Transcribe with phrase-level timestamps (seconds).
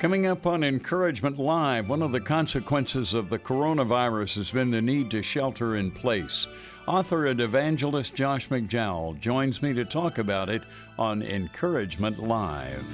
[0.00, 4.80] Coming up on Encouragement Live, one of the consequences of the coronavirus has been the
[4.80, 6.46] need to shelter in place.
[6.86, 10.62] Author and evangelist Josh McDowell joins me to talk about it
[11.00, 12.86] on Encouragement Live.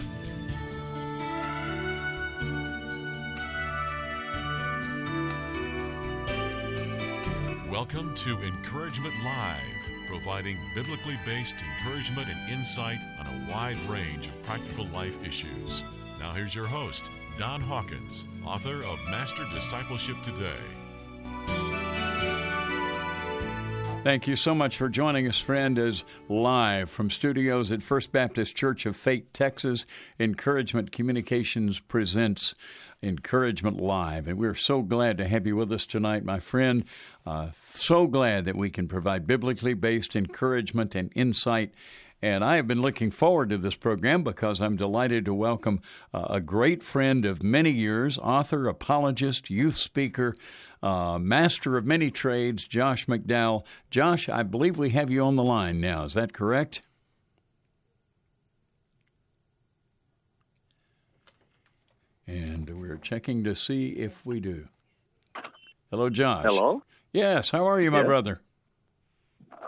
[7.71, 9.61] Welcome to Encouragement Live,
[10.09, 15.85] providing biblically based encouragement and insight on a wide range of practical life issues.
[16.25, 20.57] Now, here's your host, Don Hawkins, author of Master Discipleship Today.
[24.05, 28.57] Thank you so much for joining us, friend, as live from studios at First Baptist
[28.57, 29.85] Church of Fate, Texas.
[30.19, 32.55] Encouragement Communications presents
[33.03, 34.27] Encouragement Live.
[34.27, 36.87] And we're so glad to have you with us tonight, my friend.
[37.27, 41.75] Uh, so glad that we can provide biblically based encouragement and insight
[42.25, 45.83] and I have been looking forward to this program because I'm delighted to welcome
[46.15, 50.35] uh, a great friend of many years, author, apologist, youth speaker,
[50.83, 53.65] uh, master of many trades, Josh McDowell.
[53.91, 56.05] Josh, I believe we have you on the line now.
[56.05, 56.81] Is that correct?
[62.27, 64.69] And we're checking to see if we do.
[65.91, 66.47] Hello, Josh.
[66.47, 66.85] Hello?
[67.13, 68.07] Yes, how are you, my yes.
[68.07, 68.41] brother?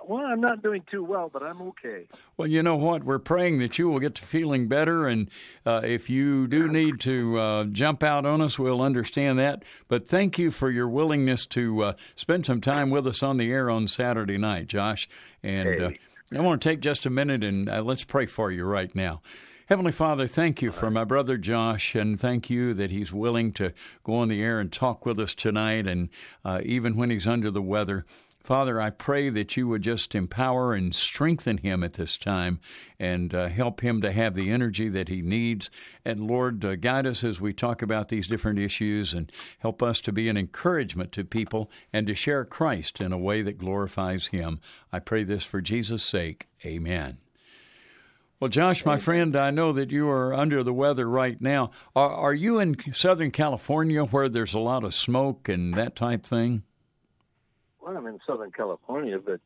[0.09, 2.07] Well, I'm not doing too well, but I'm okay.
[2.37, 3.03] Well, you know what?
[3.03, 5.09] We're praying that you will get to feeling better.
[5.09, 5.29] And
[5.65, 9.65] uh, if you do need to uh, jump out on us, we'll understand that.
[9.89, 13.51] But thank you for your willingness to uh, spend some time with us on the
[13.51, 15.09] air on Saturday night, Josh.
[15.43, 16.39] And uh, Hey.
[16.39, 19.23] I want to take just a minute and uh, let's pray for you right now.
[19.67, 23.73] Heavenly Father, thank you for my brother Josh, and thank you that he's willing to
[24.05, 26.09] go on the air and talk with us tonight, and
[26.45, 28.07] uh, even when he's under the weather.
[28.47, 32.61] Father, I pray that you would just empower and strengthen him at this time
[32.97, 35.69] and uh, help him to have the energy that he needs.
[36.05, 40.01] And Lord, uh, guide us as we talk about these different issues and help us
[40.03, 44.29] to be an encouragement to people and to share Christ in a way that glorifies
[44.29, 44.61] him.
[44.93, 46.47] I pray this for Jesus' sake.
[46.65, 47.19] Amen.
[48.39, 51.73] Well, Josh, my friend, I know that you are under the weather right now.
[51.97, 56.25] Are, are you in Southern California where there's a lot of smoke and that type
[56.25, 56.63] thing?
[57.87, 59.41] Well, I'm in Southern California, but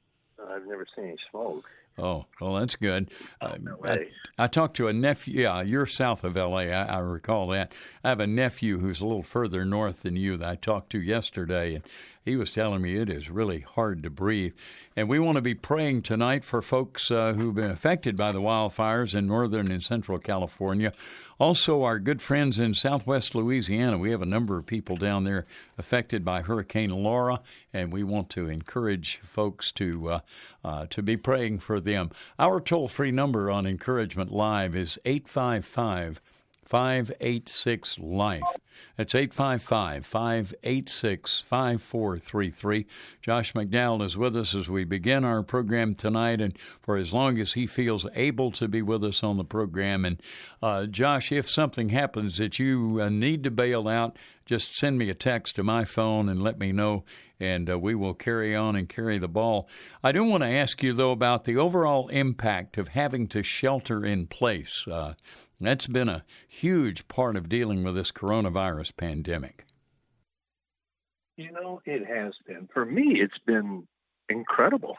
[0.50, 1.64] I've never seen any smoke.
[1.98, 3.10] Oh, well, that's good.
[3.38, 3.58] Uh.
[3.84, 4.06] I,
[4.38, 5.42] I talked to a nephew.
[5.42, 6.72] Yeah, you're south of L.A.
[6.72, 7.70] I, I recall that.
[8.02, 11.02] I have a nephew who's a little further north than you that I talked to
[11.02, 11.84] yesterday, and
[12.24, 14.54] he was telling me it is really hard to breathe.
[14.96, 18.40] And we want to be praying tonight for folks uh, who've been affected by the
[18.40, 20.94] wildfires in northern and central California.
[21.40, 23.96] Also, our good friends in southwest Louisiana.
[23.96, 25.46] We have a number of people down there
[25.78, 27.40] affected by Hurricane Laura,
[27.72, 30.20] and we want to encourage folks to uh,
[30.62, 32.10] uh, to be praying for them.
[32.38, 36.20] Our toll free number on Encouragement Live is 855
[36.70, 38.44] 586 Life.
[38.96, 42.86] That's 855 586 5433.
[43.20, 47.40] Josh McDowell is with us as we begin our program tonight and for as long
[47.40, 50.04] as he feels able to be with us on the program.
[50.04, 50.22] And
[50.62, 54.16] uh, Josh, if something happens that you uh, need to bail out,
[54.46, 57.04] just send me a text to my phone and let me know,
[57.38, 59.68] and uh, we will carry on and carry the ball.
[60.02, 64.04] I do want to ask you, though, about the overall impact of having to shelter
[64.04, 64.86] in place.
[64.90, 65.14] Uh,
[65.60, 69.64] that's been a huge part of dealing with this coronavirus pandemic.
[71.36, 72.68] You know, it has been.
[72.72, 73.86] For me, it's been
[74.28, 74.96] incredible.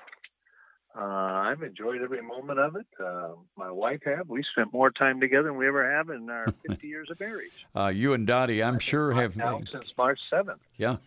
[0.96, 2.88] Uh, I've enjoyed every moment of it.
[3.02, 4.28] Uh, my wife have.
[4.28, 7.52] We spent more time together than we ever have in our 50 years of marriage.
[7.76, 9.38] Uh, you and Dottie, I'm sure, have.
[9.38, 10.58] Now since March 7th.
[10.78, 10.98] Yeah.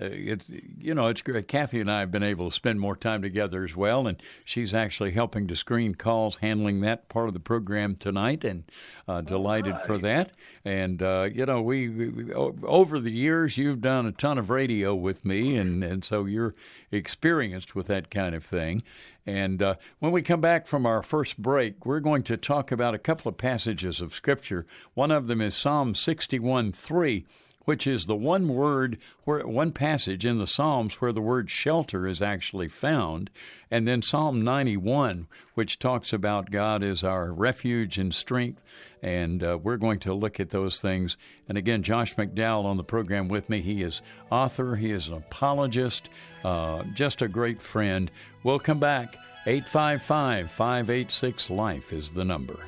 [0.00, 1.48] Uh, it's you know it's great.
[1.48, 4.72] Kathy and I have been able to spend more time together as well, and she's
[4.72, 8.64] actually helping to screen calls, handling that part of the program tonight, and
[9.08, 10.32] uh, delighted for that.
[10.64, 14.94] And uh, you know, we, we over the years you've done a ton of radio
[14.94, 16.54] with me, and and so you're
[16.92, 18.82] experienced with that kind of thing.
[19.26, 22.94] And uh, when we come back from our first break, we're going to talk about
[22.94, 24.64] a couple of passages of Scripture.
[24.94, 27.26] One of them is Psalm 61 3
[27.68, 32.06] which is the one word where one passage in the Psalms where the word shelter
[32.06, 33.28] is actually found,
[33.70, 38.64] and then Psalm 91, which talks about God as our refuge and strength.
[39.02, 41.18] And uh, we're going to look at those things.
[41.46, 43.60] And again, Josh McDowell on the program with me.
[43.60, 44.00] He is
[44.30, 46.08] author, he is an apologist,
[46.44, 48.10] uh, just a great friend.
[48.44, 49.14] We'll come back.
[49.44, 52.64] 855 586 Life is the number.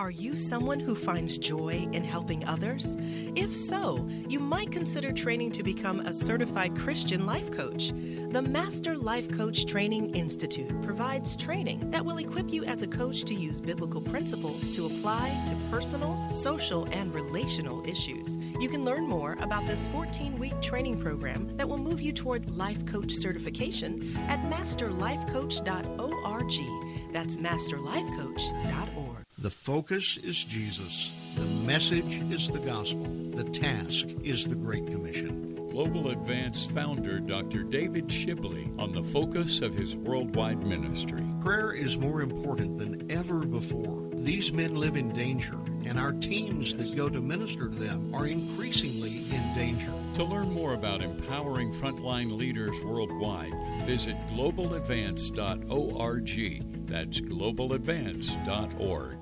[0.00, 2.96] Are you someone who finds joy in helping others?
[3.36, 7.92] If so, you might consider training to become a certified Christian life coach.
[8.30, 13.24] The Master Life Coach Training Institute provides training that will equip you as a coach
[13.24, 18.38] to use biblical principles to apply to personal, social, and relational issues.
[18.58, 22.56] You can learn more about this 14 week training program that will move you toward
[22.56, 27.12] life coach certification at masterlifecoach.org.
[27.12, 28.99] That's masterlifecoach.org.
[29.40, 31.32] The focus is Jesus.
[31.34, 33.06] The message is the gospel.
[33.30, 35.54] The task is the Great Commission.
[35.70, 37.62] Global Advance founder Dr.
[37.62, 41.22] David Shipley on the focus of his worldwide ministry.
[41.40, 44.10] Prayer is more important than ever before.
[44.12, 48.26] These men live in danger, and our teams that go to minister to them are
[48.26, 49.90] increasingly in danger.
[50.16, 53.54] To learn more about empowering frontline leaders worldwide,
[53.86, 56.62] visit globaladvance.org.
[56.90, 59.16] That's globaladvance.org.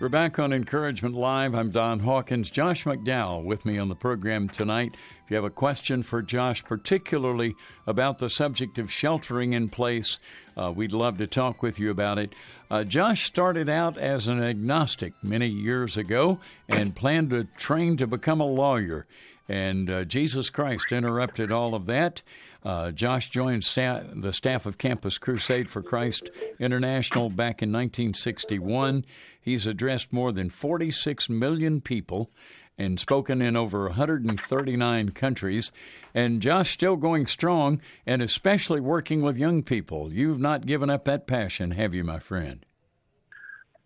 [0.00, 1.54] We're back on Encouragement Live.
[1.54, 2.50] I'm Don Hawkins.
[2.50, 4.96] Josh McDowell with me on the program tonight.
[5.24, 7.54] If you have a question for Josh, particularly
[7.86, 10.18] about the subject of sheltering in place,
[10.56, 12.34] uh, we'd love to talk with you about it.
[12.70, 16.38] Uh, Josh started out as an agnostic many years ago
[16.68, 19.06] and planned to train to become a lawyer.
[19.48, 22.22] And uh, Jesus Christ interrupted all of that.
[22.64, 26.30] Uh, Josh joined sta- the staff of Campus Crusade for Christ
[26.60, 29.04] International back in 1961.
[29.40, 32.30] He's addressed more than 46 million people
[32.80, 35.70] and spoken in over 139 countries.
[36.14, 40.12] And Josh still going strong and especially working with young people.
[40.12, 42.64] You've not given up that passion, have you, my friend?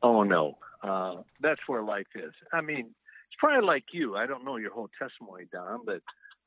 [0.03, 0.59] Oh, no.
[0.83, 2.33] Uh, that's where life is.
[2.53, 2.95] I mean,
[3.27, 4.17] it's probably like you.
[4.17, 6.01] I don't know your whole testimony, Don, but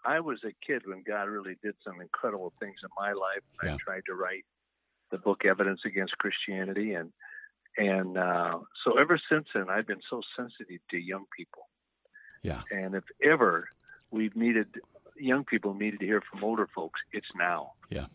[0.06, 3.44] I was a kid when God really did some incredible things in my life.
[3.64, 3.74] Yeah.
[3.74, 4.46] I tried to write
[5.12, 7.12] the book Evidence Against Christianity and
[7.78, 11.68] and uh, so ever since then, I've been so sensitive to young people.
[12.48, 12.62] Yeah.
[12.72, 13.68] And if ever
[14.10, 14.68] we've needed
[15.18, 17.74] young people needed to hear from older folks, it's now.
[17.90, 18.06] Yeah.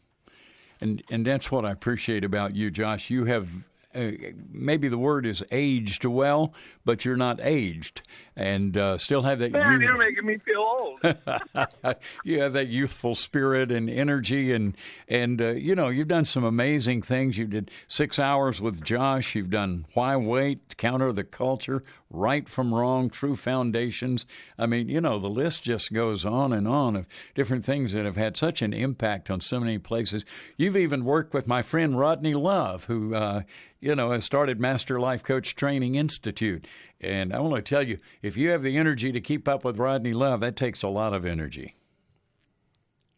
[0.81, 3.11] And and that's what I appreciate about you, Josh.
[3.11, 3.49] You have
[3.94, 4.12] uh,
[4.50, 8.02] maybe the word is aged well, but you're not aged,
[8.37, 9.52] and uh, still have that.
[9.52, 11.00] Man, youth- you're making me feel old.
[12.25, 14.75] you have that youthful spirit and energy, and
[15.08, 17.37] and uh, you know you've done some amazing things.
[17.37, 19.34] You did six hours with Josh.
[19.34, 24.25] You've done why wait, counter the culture, right from wrong, true foundations.
[24.58, 28.05] I mean, you know, the list just goes on and on of different things that
[28.05, 30.25] have had such an impact on so many places.
[30.56, 33.43] You've even worked with my friend Rodney Love, who uh,
[33.82, 36.64] you know, has started Master Life Coach Training Institute.
[37.03, 39.79] And I want to tell you, if you have the energy to keep up with
[39.79, 41.75] Rodney Love, that takes a lot of energy.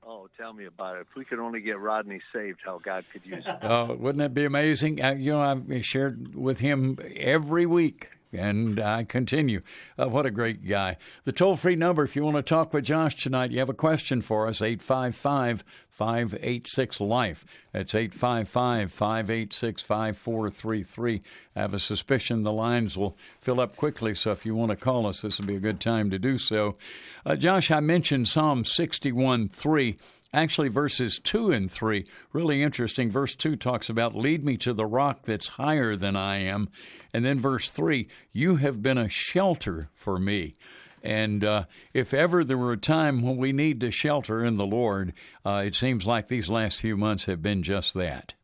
[0.02, 1.06] Oh, tell me about it.
[1.10, 3.56] If we could only get Rodney saved, how God could use him.
[3.62, 5.02] Oh, wouldn't that be amazing?
[5.02, 9.62] I, you know, I've shared with him every week and I continue.
[9.98, 10.96] Uh, what a great guy.
[11.24, 13.74] The toll free number, if you want to talk with Josh tonight, you have a
[13.74, 17.44] question for us, 855 586 Life.
[17.72, 21.22] That's 855 586 5433.
[21.54, 24.76] I have a suspicion the lines will fill up quickly, so if you want to
[24.76, 26.76] call us, this would be a good time to do so.
[27.24, 29.96] Uh, Josh, I mentioned Psalm 61 3
[30.34, 33.10] actually verses 2 and 3 really interesting.
[33.10, 36.68] Verse 2 talks about lead me to the rock that's higher than i am.
[37.12, 40.56] And then verse 3 you have been a shelter for me.
[41.02, 44.66] And uh, if ever there were a time when we need to shelter in the
[44.66, 45.12] lord
[45.46, 48.34] uh, it seems like these last few months have been just that.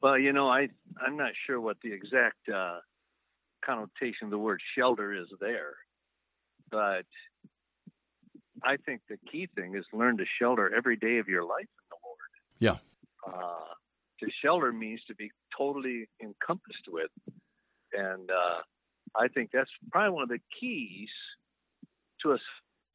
[0.00, 0.68] Well you know i
[1.00, 2.78] i'm not sure what the exact uh,
[3.64, 5.74] connotation of the word shelter is there
[6.70, 7.06] but
[8.64, 11.86] I think the key thing is learn to shelter every day of your life in
[11.90, 12.30] the Lord.
[12.58, 12.76] Yeah.
[13.26, 13.74] Uh,
[14.20, 17.10] to shelter means to be totally encompassed with,
[17.92, 18.62] and uh,
[19.16, 21.08] I think that's probably one of the keys
[22.22, 22.38] to a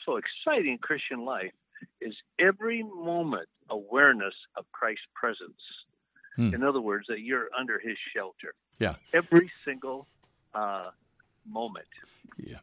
[0.05, 1.53] so exciting Christian life
[2.01, 5.61] is every moment awareness of Christ's presence.
[6.35, 6.53] Hmm.
[6.53, 8.53] In other words, that you're under His shelter.
[8.79, 8.95] Yeah.
[9.13, 10.07] Every single
[10.53, 10.89] uh,
[11.47, 11.87] moment.
[12.37, 12.57] Yeah.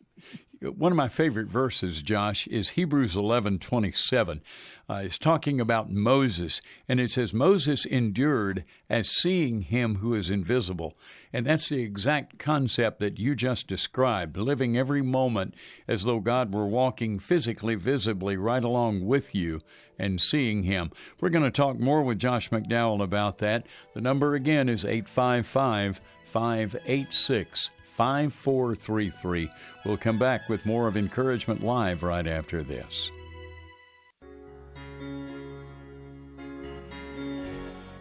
[0.62, 4.42] One of my favorite verses, Josh, is Hebrews 11:27.
[4.90, 10.28] Uh, it's talking about Moses, and it says Moses endured as seeing him who is
[10.28, 10.98] invisible.
[11.32, 15.54] And that's the exact concept that you just described, living every moment
[15.88, 19.62] as though God were walking physically, visibly right along with you
[19.98, 20.90] and seeing him.
[21.22, 23.66] We're going to talk more with Josh McDowell about that.
[23.94, 29.50] The number again is 855 586 5433.
[29.84, 33.10] We'll come back with more of Encouragement Live right after this.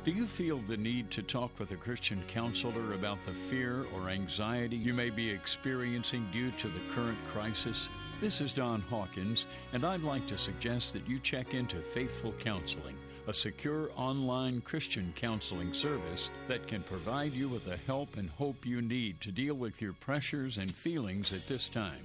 [0.06, 4.10] Do you feel the need to talk with a Christian counselor about the fear or
[4.10, 7.90] anxiety you may be experiencing due to the current crisis?
[8.22, 12.96] This is Don Hawkins, and I'd like to suggest that you check into Faithful Counseling
[13.28, 18.66] a secure online Christian counseling service that can provide you with the help and hope
[18.66, 22.04] you need to deal with your pressures and feelings at this time.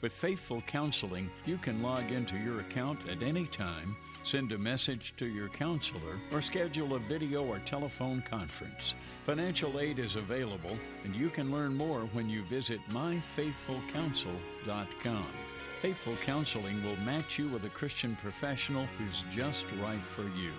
[0.00, 5.16] With Faithful Counseling, you can log into your account at any time, send a message
[5.16, 8.94] to your counselor, or schedule a video or telephone conference.
[9.24, 15.53] Financial aid is available, and you can learn more when you visit myfaithfulcounsel.com.
[15.84, 20.50] Faithful Counseling will match you with a Christian professional who's just right for you.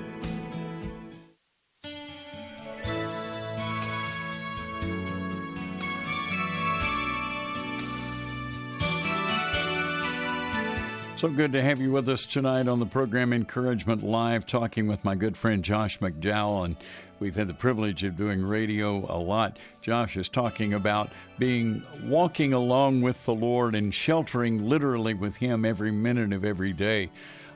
[11.23, 15.05] So good to have you with us tonight on the program Encouragement Live, talking with
[15.05, 16.65] my good friend Josh McDowell.
[16.65, 16.75] And
[17.21, 19.55] we've had the privilege of doing radio a lot.
[19.81, 25.63] Josh is talking about being walking along with the Lord and sheltering literally with Him
[25.63, 27.09] every minute of every day.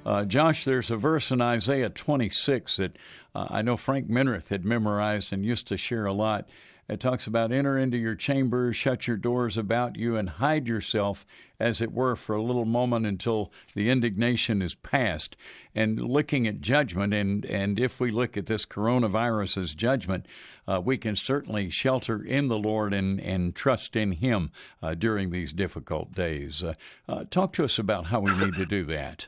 [0.06, 2.96] Uh, Josh, there's a verse in Isaiah 26 that
[3.36, 6.48] uh, I know Frank Minirth had memorized and used to share a lot.
[6.90, 11.26] It talks about enter into your chamber, shut your doors about you, and hide yourself,
[11.60, 15.36] as it were, for a little moment until the indignation is past.
[15.76, 20.28] And looking at judgment, and, and if we look at this coronavirus as judgment,
[20.66, 24.52] uh, we can certainly shelter in the Lord and, and trust in Him
[24.82, 26.64] uh, during these difficult days.
[26.64, 26.74] Uh,
[27.10, 29.28] uh talk to us about how we need to do that.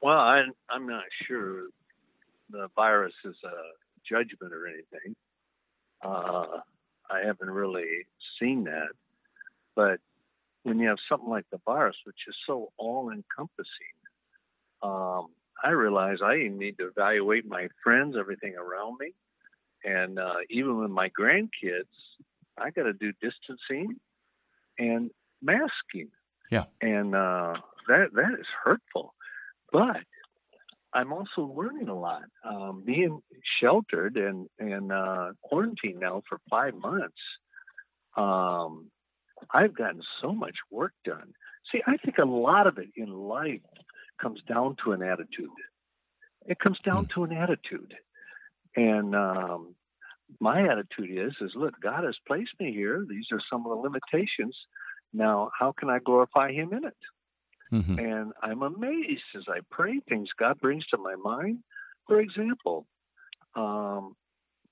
[0.00, 1.66] Well, I, I'm not sure
[2.50, 5.14] the virus is a judgment or anything.
[6.02, 6.60] Uh,
[7.10, 8.06] I haven't really
[8.40, 8.90] seen that.
[9.74, 10.00] But
[10.62, 13.66] when you have something like the virus, which is so all encompassing,
[14.82, 15.28] um,
[15.62, 19.14] I realize I need to evaluate my friends, everything around me.
[19.84, 21.84] And uh, even with my grandkids,
[22.58, 23.96] I got to do distancing
[24.78, 26.10] and masking.
[26.50, 26.64] Yeah.
[26.80, 27.54] And uh,
[27.88, 29.14] that that is hurtful.
[29.72, 30.02] But
[30.94, 32.24] I'm also learning a lot.
[32.44, 33.20] Um, being
[33.60, 37.16] sheltered and and uh, quarantined now for five months,
[38.16, 38.90] um,
[39.52, 41.32] I've gotten so much work done.
[41.70, 43.60] See, I think a lot of it in life
[44.20, 45.50] comes down to an attitude.
[46.46, 47.94] It comes down to an attitude,
[48.76, 49.74] and um,
[50.40, 53.04] my attitude is is look, God has placed me here.
[53.08, 54.56] These are some of the limitations.
[55.14, 56.96] Now, how can I glorify Him in it?
[57.72, 57.98] Mm-hmm.
[57.98, 61.58] And I'm amazed as I pray things God brings to my mind.
[62.06, 62.86] For example,
[63.54, 64.14] um,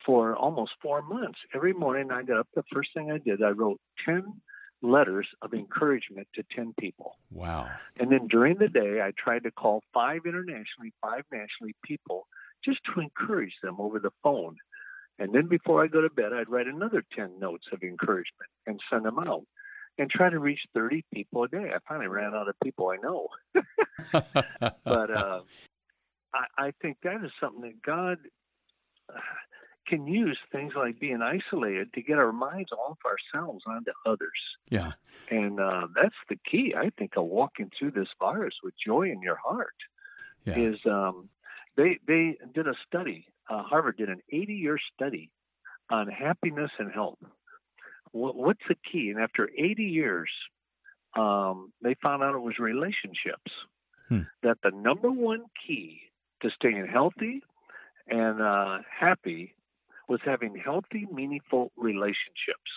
[0.05, 3.51] for almost four months, every morning I got up, the first thing I did, I
[3.51, 4.41] wrote 10
[4.83, 7.17] letters of encouragement to 10 people.
[7.31, 7.69] Wow.
[7.99, 12.27] And then during the day, I tried to call five internationally, five nationally people
[12.65, 14.57] just to encourage them over the phone.
[15.19, 18.81] And then before I go to bed, I'd write another 10 notes of encouragement and
[18.91, 19.45] send them out
[20.01, 21.73] and try to reach 30 people a day.
[21.75, 23.29] I finally ran out of people I know.
[24.13, 25.41] but uh,
[26.33, 28.17] I, I think that is something that God
[29.15, 29.21] uh,
[29.87, 34.31] can use things like being isolated to get our minds off ourselves onto others.
[34.71, 34.93] Yeah.
[35.31, 39.21] And uh, that's the key, I think, of walking through this virus with joy in
[39.21, 39.77] your heart.
[40.47, 40.59] Yeah.
[40.59, 41.29] Is um,
[41.77, 43.27] they they did a study.
[43.51, 45.31] Uh, Harvard did an 80 year study
[45.91, 47.19] on happiness and health
[48.13, 49.11] what's the key?
[49.11, 50.31] And after 80 years,
[51.17, 53.51] um, they found out it was relationships.
[54.09, 54.23] Hmm.
[54.43, 56.01] That the number one key
[56.43, 57.43] to staying healthy
[58.09, 59.55] and uh, happy
[60.09, 62.71] was having healthy, meaningful relationships.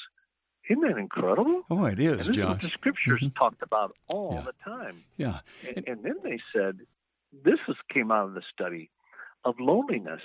[0.70, 1.64] Isn't that incredible?
[1.70, 2.44] Oh, it is, and Josh.
[2.44, 3.36] Is what the scriptures Mhm.
[3.36, 4.42] talked about all Yeah.
[4.42, 5.04] the time.
[5.18, 5.40] Yeah.
[5.76, 6.80] And, and then they said,
[7.34, 8.90] this is, came out of the study
[9.44, 10.22] of loneliness.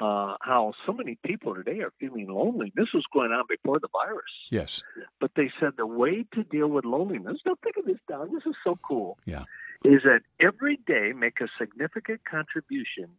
[0.00, 2.72] Uh, how so many people today are feeling lonely.
[2.74, 4.32] This was going on before the virus.
[4.50, 4.82] Yes.
[5.20, 8.44] But they said the way to deal with loneliness, don't think of this down, this
[8.46, 9.44] is so cool, Yeah.
[9.84, 13.10] is that every day make a significant contribution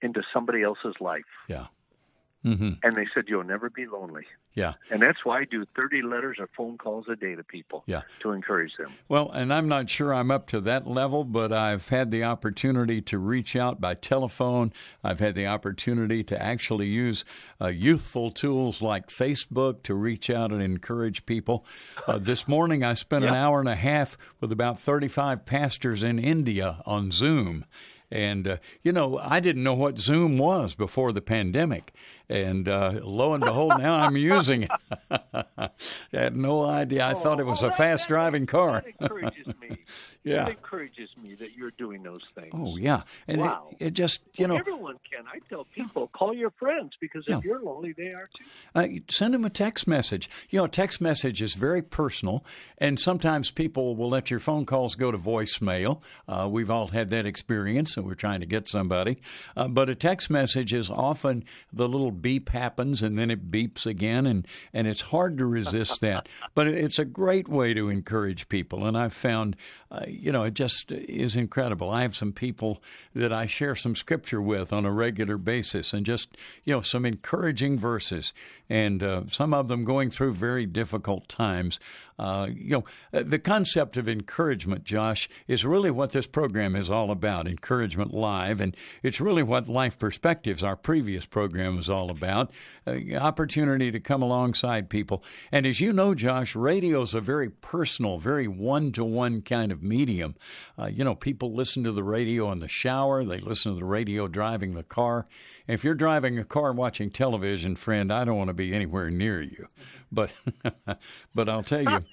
[0.00, 1.24] into somebody else's life.
[1.48, 1.66] Yeah.
[2.54, 4.22] Hmm And they said you'll never be lonely.
[4.54, 4.74] Yeah.
[4.90, 8.02] And that's why I do 30 letters or phone calls a day to people Yeah.
[8.20, 8.92] to encourage them.
[9.08, 13.02] Well, and I'm not sure I'm up to that level, but I've had the opportunity
[13.02, 14.72] to reach out by telephone.
[15.02, 17.24] I've had the opportunity to actually use
[17.60, 21.66] uh, youthful tools like Facebook to reach out and encourage people.
[22.06, 26.18] Uh, this morning, I spent an hour and a half with about 35 pastors in
[26.18, 27.64] India on Zoom.
[28.08, 31.92] And, uh, you know, I didn't know what Zoom was before the pandemic.
[32.28, 34.70] And uh, lo and behold, now I'm using it.
[35.10, 35.70] I
[36.12, 37.06] had no idea.
[37.06, 38.82] I thought it was Oh, a that- fast driving car.
[38.98, 39.78] That encourages me.
[40.26, 40.46] Yeah.
[40.46, 42.50] That encourages me that you're doing those things.
[42.52, 43.68] Oh yeah, and Wow.
[43.78, 45.24] it, it just you know Everyone can.
[45.32, 47.38] I tell people, call your friends because Yeah.
[47.38, 48.44] if you're lonely, they are too.
[48.74, 50.28] uh, send them a text message.
[50.50, 52.44] You know, a text message is very personal,
[52.78, 56.00] and sometimes people will let your phone calls go to voicemail.
[56.26, 59.18] Uh, we've all had that experience, and we're trying to get somebody.
[59.56, 63.86] Uh, but a text message is often the little beep happens, and then it beeps
[63.86, 66.28] again, and and it's hard to resist that.
[66.54, 69.56] But it's a great way to encourage people, and I've found,
[69.90, 71.90] uh, you know, it just is incredible.
[71.90, 72.82] I have some people
[73.14, 77.04] that I share some scripture with on a regular basis, and just you know some
[77.04, 78.32] encouraging verses,
[78.68, 81.78] and uh, some of them going through very difficult times.
[82.18, 86.88] Uh, you know, uh, the concept of encouragement, Josh, is really what this program is
[86.88, 87.46] all about.
[87.46, 92.50] Encouragement Live, and it's really what Life Perspectives, our previous program, was all about.
[92.86, 97.50] Uh, opportunity to come alongside people, and as you know, Josh, radio is a very
[97.50, 100.36] personal, very one-to-one kind of medium.
[100.78, 103.84] Uh, you know, people listen to the radio in the shower, they listen to the
[103.84, 105.26] radio driving the car.
[105.66, 109.40] If you're driving a car watching television, friend, I don't want to be anywhere near
[109.40, 109.66] you.
[110.10, 110.32] But
[111.34, 112.04] but I'll tell you,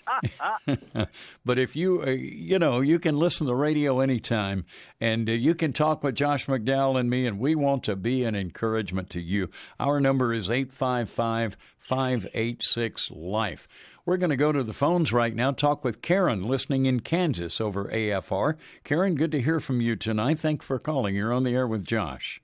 [1.45, 4.65] but if you uh, you know you can listen to the radio anytime,
[4.99, 8.23] and uh, you can talk with Josh McDowell and me, and we want to be
[8.23, 9.49] an encouragement to you.
[9.79, 13.67] Our number is eight five five five eight six life.
[14.05, 15.51] We're going to go to the phones right now.
[15.51, 18.57] Talk with Karen, listening in Kansas over AFR.
[18.83, 20.39] Karen, good to hear from you tonight.
[20.39, 21.15] Thanks for calling.
[21.15, 22.42] You're on the air with Josh.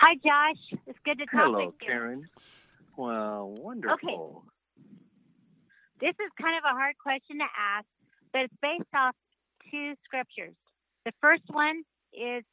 [0.00, 0.78] Hi, Josh.
[0.86, 1.88] It's good to talk Hello, with you.
[1.88, 2.22] Karen.
[2.96, 3.98] Well, wonderful.
[3.98, 4.16] Okay.
[6.06, 7.86] This is kind of a hard question to ask,
[8.32, 9.16] but it's based off
[9.72, 10.54] two scriptures.
[11.04, 11.82] The first one
[12.14, 12.46] is,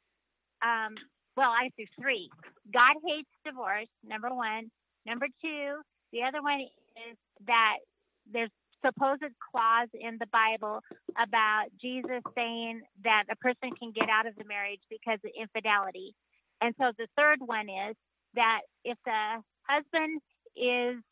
[0.58, 0.98] um,
[1.36, 2.28] well, I see three.
[2.74, 4.66] God hates divorce, number one.
[5.06, 5.78] Number two,
[6.12, 6.66] the other one
[7.06, 7.78] is that
[8.26, 8.50] there's
[8.84, 9.22] supposed
[9.54, 10.80] clause in the Bible
[11.14, 16.10] about Jesus saying that a person can get out of the marriage because of infidelity.
[16.60, 17.96] And so the third one is
[18.34, 20.20] that if the husband
[20.56, 21.02] is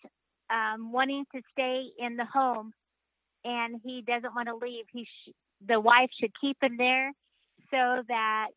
[0.51, 2.73] um, wanting to stay in the home
[3.45, 5.33] and he doesn't want to leave, he sh-
[5.67, 7.11] the wife should keep him there
[7.71, 8.49] so that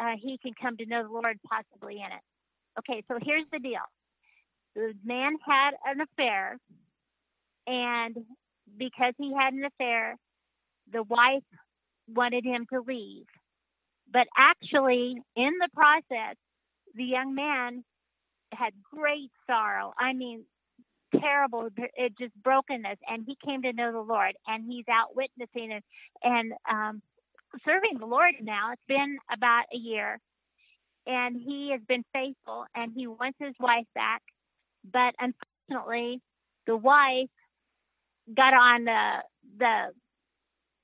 [0.00, 2.22] uh, he can come to know the Lord possibly in it.
[2.78, 3.80] Okay, so here's the deal:
[4.74, 6.58] the man had an affair,
[7.66, 8.16] and
[8.78, 10.16] because he had an affair,
[10.92, 11.44] the wife
[12.08, 13.26] wanted him to leave.
[14.12, 16.36] But actually, in the process,
[16.94, 17.84] the young man
[18.52, 19.92] had great sorrow.
[19.98, 20.44] I mean,
[21.20, 22.98] terrible, it just brokenness.
[23.08, 25.82] And he came to know the Lord, and he's out witnessing and
[26.22, 27.02] and um,
[27.64, 28.72] serving the Lord now.
[28.72, 30.18] It's been about a year,
[31.06, 34.22] and he has been faithful, and he wants his wife back.
[34.90, 36.20] But unfortunately,
[36.66, 37.30] the wife
[38.34, 39.10] got on the
[39.58, 39.86] the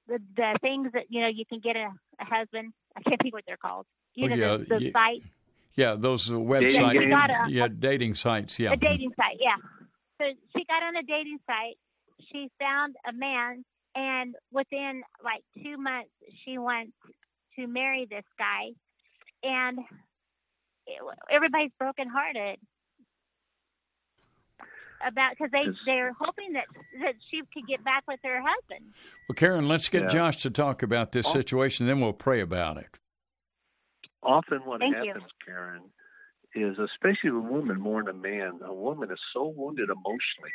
[0.08, 2.72] the, the things that you know you can get a, a husband.
[2.96, 3.87] I can't think what they're called.
[4.14, 4.92] You Oh, know, yeah, the, the yeah.
[4.92, 5.22] site,
[5.76, 6.92] Yeah, those uh, websites.
[6.92, 7.11] games?
[7.11, 8.59] got a- yeah, dating sites.
[8.59, 8.72] Yeah.
[8.72, 9.38] a dating site.
[9.40, 9.57] Yeah.
[10.20, 10.24] So
[10.57, 11.76] she got on a dating site.
[12.31, 16.11] She found a man, and within like two months,
[16.44, 16.92] she wants
[17.59, 18.70] to marry this guy,
[19.42, 19.78] and
[20.87, 20.98] it,
[21.31, 22.59] everybody's brokenhearted
[25.07, 26.65] about because they they're hoping that
[27.03, 28.93] that she could get back with her husband.
[29.29, 30.09] Well, Karen, let's get Yeah.
[30.09, 32.99] Josh to talk about this situation, then we'll pray about it.
[34.23, 35.07] Often what Thank you.
[35.12, 35.83] happens, Karen,
[36.55, 40.55] is especially a woman more than a man, a woman is so wounded emotionally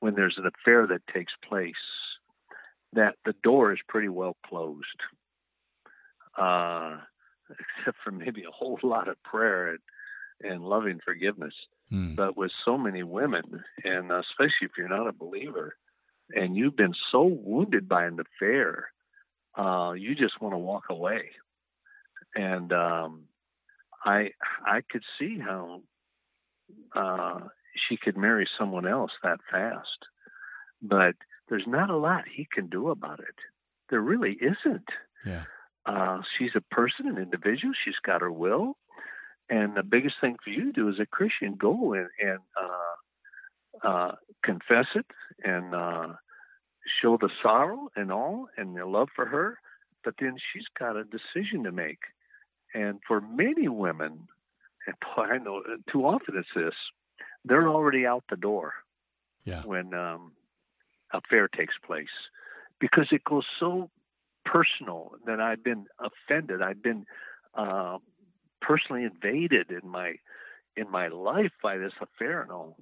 [0.00, 1.74] when there's an affair that takes place
[2.92, 5.00] that the door is pretty well closed.
[6.38, 6.98] Uh,
[7.78, 9.78] except for maybe a whole lot of prayer and,
[10.40, 11.54] and loving forgiveness.
[11.92, 12.16] Mm.
[12.16, 15.76] But with so many women, and especially if you're not a believer,
[16.30, 18.88] and you've been so wounded by an affair,
[19.56, 21.30] uh, you just want to walk away.
[22.34, 23.24] And um,
[24.04, 24.30] I
[24.66, 25.82] I could see how
[26.94, 27.40] uh,
[27.88, 29.88] she could marry someone else that fast,
[30.82, 31.14] but
[31.48, 33.36] there's not a lot he can do about it.
[33.90, 34.88] There really isn't.
[35.26, 35.44] Yeah.
[35.86, 37.74] Uh, she's a person, an individual.
[37.84, 38.78] She's got her will,
[39.48, 43.86] and the biggest thing for you to do as a Christian, go and, and uh,
[43.86, 45.06] uh, confess it
[45.42, 46.08] and uh,
[47.02, 49.58] show the sorrow and all and the love for her.
[50.02, 52.00] But then she's got a decision to make.
[52.74, 54.28] And for many women,
[54.86, 56.74] and boy, I know too often it's this,
[57.44, 58.74] they're already out the door
[59.44, 59.62] yeah.
[59.62, 60.32] when um,
[61.12, 62.06] affair takes place
[62.80, 63.90] because it goes so
[64.44, 66.62] personal that I've been offended.
[66.62, 67.06] I've been
[67.54, 67.98] uh,
[68.66, 70.14] personally invaded in my
[70.76, 72.76] in my life by this affair and all.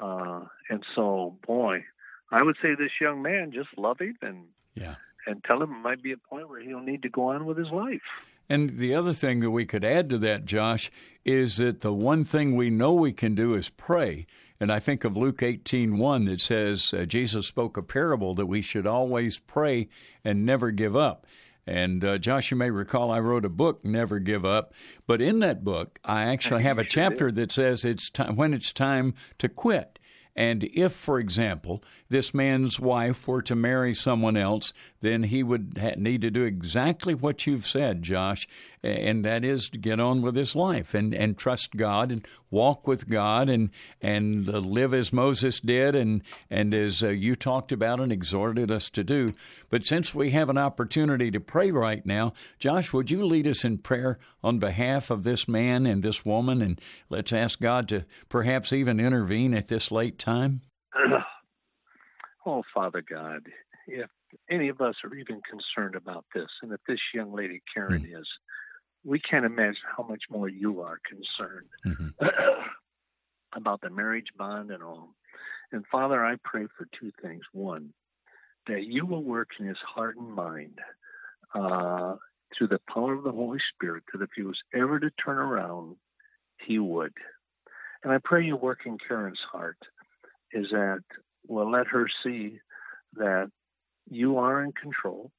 [0.00, 1.84] Uh, and so, boy,
[2.30, 4.44] I would say this young man just love him and
[4.74, 4.94] yeah,
[5.26, 7.58] and tell him it might be a point where he'll need to go on with
[7.58, 8.00] his life.
[8.48, 10.90] And the other thing that we could add to that, Josh,
[11.24, 14.26] is that the one thing we know we can do is pray.
[14.58, 18.60] And I think of Luke 18:1 that says uh, Jesus spoke a parable that we
[18.60, 19.88] should always pray
[20.24, 21.26] and never give up.
[21.66, 24.72] And uh, Josh, you may recall I wrote a book, Never Give Up.
[25.06, 28.72] But in that book, I actually have a chapter that says it's time when it's
[28.72, 29.98] time to quit.
[30.36, 35.76] And if, for example, this man's wife were to marry someone else, then he would
[35.80, 38.48] ha- need to do exactly what you've said, Josh,
[38.82, 42.86] and that is to get on with his life and, and trust God and walk
[42.86, 47.72] with God and and uh, live as Moses did and and as uh, you talked
[47.72, 49.34] about and exhorted us to do.
[49.68, 53.64] But since we have an opportunity to pray right now, Josh, would you lead us
[53.64, 58.04] in prayer on behalf of this man and this woman, and let's ask God to
[58.28, 60.62] perhaps even intervene at this late time.
[62.46, 63.42] Oh, Father God,
[63.86, 64.08] if
[64.50, 68.18] any of us are even concerned about this, and if this young lady, Karen, mm.
[68.18, 68.26] is,
[69.04, 72.26] we can't imagine how much more you are concerned mm-hmm.
[73.56, 75.14] about the marriage bond and all.
[75.72, 77.42] And Father, I pray for two things.
[77.52, 77.92] One,
[78.66, 80.78] that you will work in his heart and mind
[81.54, 82.16] uh,
[82.56, 85.96] through the power of the Holy Spirit, that if he was ever to turn around,
[86.66, 87.12] he would.
[88.02, 89.78] And I pray you work in Karen's heart
[90.52, 91.02] is that
[91.46, 92.58] will let her see
[93.14, 93.50] that
[94.08, 95.30] you are in control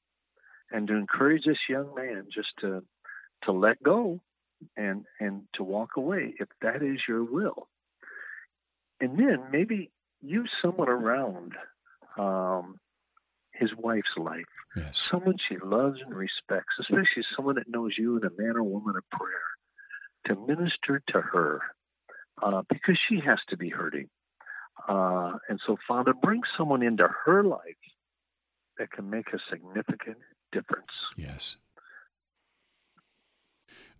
[0.70, 2.82] and to encourage this young man just to
[3.44, 4.20] to let go
[4.76, 7.68] and and to walk away if that is your will
[9.00, 11.52] and then maybe use someone around
[12.18, 12.78] um,
[13.52, 14.44] his wife's life
[14.76, 15.08] yes.
[15.10, 18.94] someone she loves and respects especially someone that knows you and a man or woman
[18.96, 19.30] of prayer
[20.26, 21.60] to minister to her
[22.42, 24.08] uh, because she has to be hurting
[24.88, 27.60] uh, and so, Father, bring someone into her life
[28.78, 30.18] that can make a significant
[30.50, 30.90] difference.
[31.16, 31.56] Yes.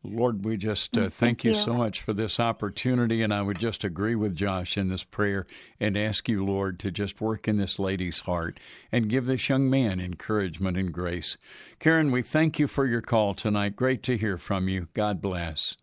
[0.05, 3.23] Lord, we just uh, thank, thank you, you so much for this opportunity.
[3.23, 5.47] And I would just agree with Josh in this prayer
[5.79, 8.59] and ask you, Lord, to just work in this lady's heart
[8.91, 11.37] and give this young man encouragement and grace.
[11.79, 13.77] Karen, we thank you for your call tonight.
[13.77, 14.88] Great to hear from you.
[14.93, 15.77] God bless.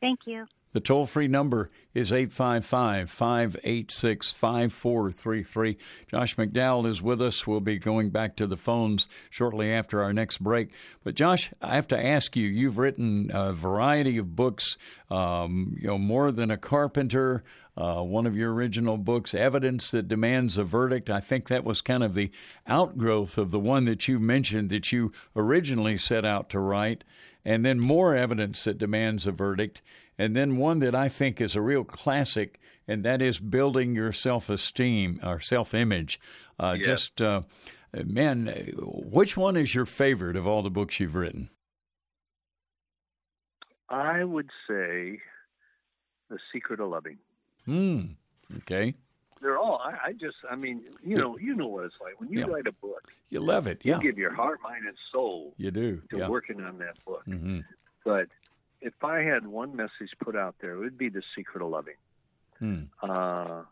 [0.00, 0.46] Thank you.
[0.72, 5.76] The toll free number is 855 586 5433.
[6.10, 7.46] Josh McDowell is with us.
[7.46, 10.70] We'll be going back to the phones shortly after our next break.
[11.04, 14.78] But, Josh, I have to ask you you've written a variety of books,
[15.10, 17.44] um, you know, More Than a Carpenter.
[17.74, 21.08] Uh, one of your original books, Evidence That Demands a Verdict.
[21.08, 22.30] I think that was kind of the
[22.66, 27.02] outgrowth of the one that you mentioned that you originally set out to write.
[27.44, 29.82] And then More Evidence That Demands a Verdict
[30.18, 34.12] and then one that I think is a real classic, and that is building your
[34.12, 36.20] self esteem or self image.
[36.58, 36.86] Uh, yes.
[36.86, 37.42] Just, uh,
[37.92, 41.50] man, which one is your favorite of all the books you've written?
[43.88, 45.18] I would say
[46.30, 47.18] The Secret of Loving.
[47.66, 48.00] Hmm.
[48.58, 48.94] Okay.
[49.42, 49.82] They're all.
[49.84, 50.36] I, I just.
[50.50, 52.46] I mean, you know, you know what it's like when you yeah.
[52.46, 53.08] write a book.
[53.28, 53.80] You love it.
[53.82, 53.96] Yeah.
[53.96, 55.54] You give your heart, mind, and soul.
[55.56, 56.00] You do.
[56.10, 56.28] To yeah.
[56.28, 57.24] working on that book.
[57.26, 57.60] Mm-hmm.
[58.04, 58.28] But
[58.80, 61.94] if I had one message put out there, it would be the secret of loving.
[62.58, 62.82] Hmm.
[63.02, 63.62] Uh,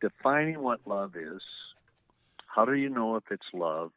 [0.00, 1.42] defining what love is.
[2.46, 3.92] How do you know if it's love?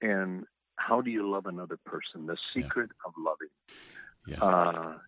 [0.00, 0.44] And
[0.76, 2.26] how do you love another person?
[2.26, 3.06] The secret yeah.
[3.06, 3.48] of loving.
[4.26, 4.42] Yeah.
[4.42, 4.98] Uh,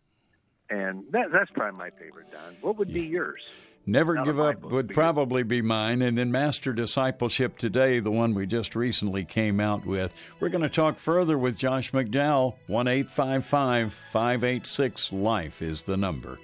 [0.70, 2.53] and that, that's probably my favorite, Don.
[2.61, 3.01] What would yeah.
[3.03, 3.40] be yours?
[3.88, 6.03] Never Give Up would probably be mine.
[6.03, 10.12] And then Master Discipleship Today, the one we just recently came out with.
[10.40, 12.57] We're going to talk further with Josh McDowell.
[12.66, 16.38] 1 855 586 Life is the number.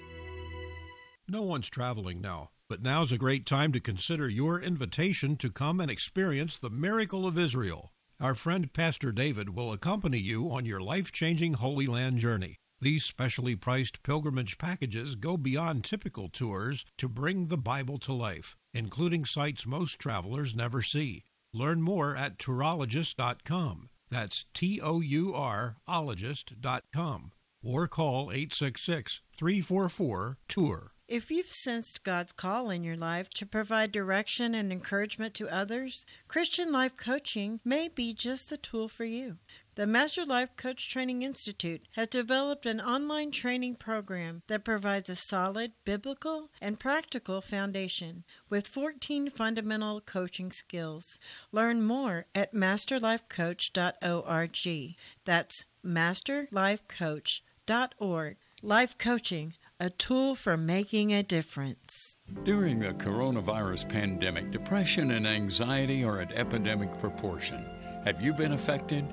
[1.29, 5.79] No one's traveling now, but now's a great time to consider your invitation to come
[5.79, 7.91] and experience the miracle of Israel.
[8.19, 12.57] Our friend Pastor David will accompany you on your life changing Holy Land journey.
[12.85, 18.55] These specially priced pilgrimage packages go beyond typical tours to bring the Bible to life,
[18.75, 21.23] including sites most travelers never see.
[21.51, 23.89] Learn more at tourologist.com.
[24.11, 27.31] That's T O U R ologist.com
[27.63, 30.91] or call 866 344 TOUR.
[31.07, 36.05] If you've sensed God's call in your life to provide direction and encouragement to others,
[36.27, 39.37] Christian Life Coaching may be just the tool for you.
[39.75, 45.17] The Master Life Coach Training Institute has developed an online training program that provides a
[45.17, 51.19] solid biblical and practical foundation with 14 fundamental coaching skills.
[51.51, 54.95] Learn more at masterlifecoach.org.
[55.25, 58.37] That's masterlifecoach.org.
[58.61, 62.15] Life coaching a tool for making a difference.
[62.45, 67.65] During the coronavirus pandemic, depression and anxiety are at epidemic proportion.
[68.05, 69.03] Have you been affected?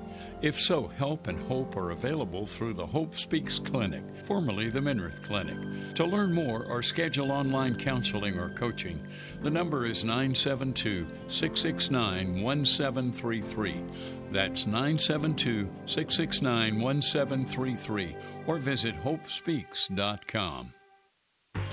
[0.43, 5.23] If so, help and hope are available through the Hope Speaks Clinic, formerly the Minirth
[5.23, 5.57] Clinic.
[5.95, 9.03] To learn more or schedule online counseling or coaching,
[9.41, 13.83] the number is 972 669 1733.
[14.31, 20.73] That's 972 669 1733 or visit hopespeaks.com.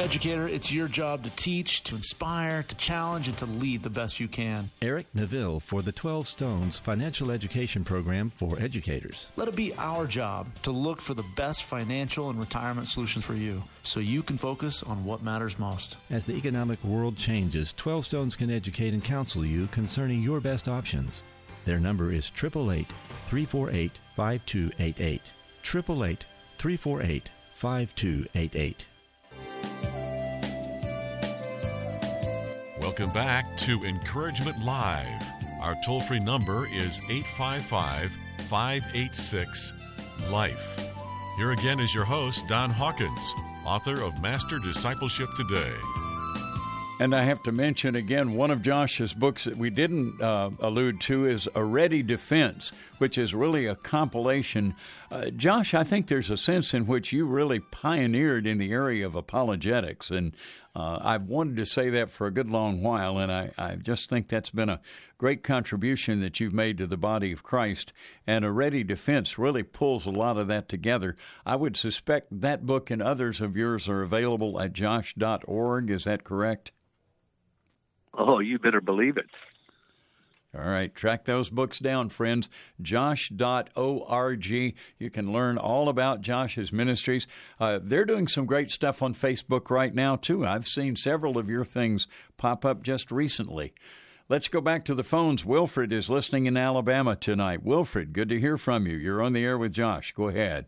[0.00, 4.18] Educator, it's your job to teach, to inspire, to challenge, and to lead the best
[4.18, 4.70] you can.
[4.80, 9.28] Eric Neville for the 12 Stones Financial Education Program for Educators.
[9.36, 13.34] Let it be our job to look for the best financial and retirement solutions for
[13.34, 15.98] you so you can focus on what matters most.
[16.08, 20.66] As the economic world changes, 12 Stones can educate and counsel you concerning your best
[20.66, 21.22] options.
[21.66, 22.86] Their number is 888
[23.28, 25.20] 348 5288.
[25.62, 26.24] 888
[26.56, 28.86] 348 5288.
[32.80, 35.06] Welcome back to Encouragement Live.
[35.62, 38.16] Our toll free number is 855
[38.48, 39.72] 586
[40.30, 40.92] Life.
[41.36, 43.32] Here again is your host, Don Hawkins,
[43.64, 45.72] author of Master Discipleship Today.
[47.00, 51.00] And I have to mention again, one of Josh's books that we didn't uh, allude
[51.00, 54.74] to is A Ready Defense, which is really a compilation.
[55.10, 59.06] Uh, Josh, I think there's a sense in which you really pioneered in the area
[59.06, 60.10] of apologetics.
[60.10, 60.36] And
[60.76, 64.10] uh, I've wanted to say that for a good long while, and I, I just
[64.10, 64.82] think that's been a
[65.16, 67.94] great contribution that you've made to the body of Christ.
[68.26, 71.16] And A Ready Defense really pulls a lot of that together.
[71.46, 75.88] I would suspect that book and others of yours are available at josh.org.
[75.88, 76.72] Is that correct?
[78.16, 79.26] Oh, you better believe it.
[80.52, 82.50] All right, track those books down, friends.
[82.82, 84.46] Josh.org.
[84.46, 87.28] You can learn all about Josh's ministries.
[87.60, 90.44] Uh, they're doing some great stuff on Facebook right now, too.
[90.44, 93.74] I've seen several of your things pop up just recently.
[94.28, 95.44] Let's go back to the phones.
[95.44, 97.62] Wilfred is listening in Alabama tonight.
[97.62, 98.96] Wilfred, good to hear from you.
[98.96, 100.12] You're on the air with Josh.
[100.16, 100.66] Go ahead.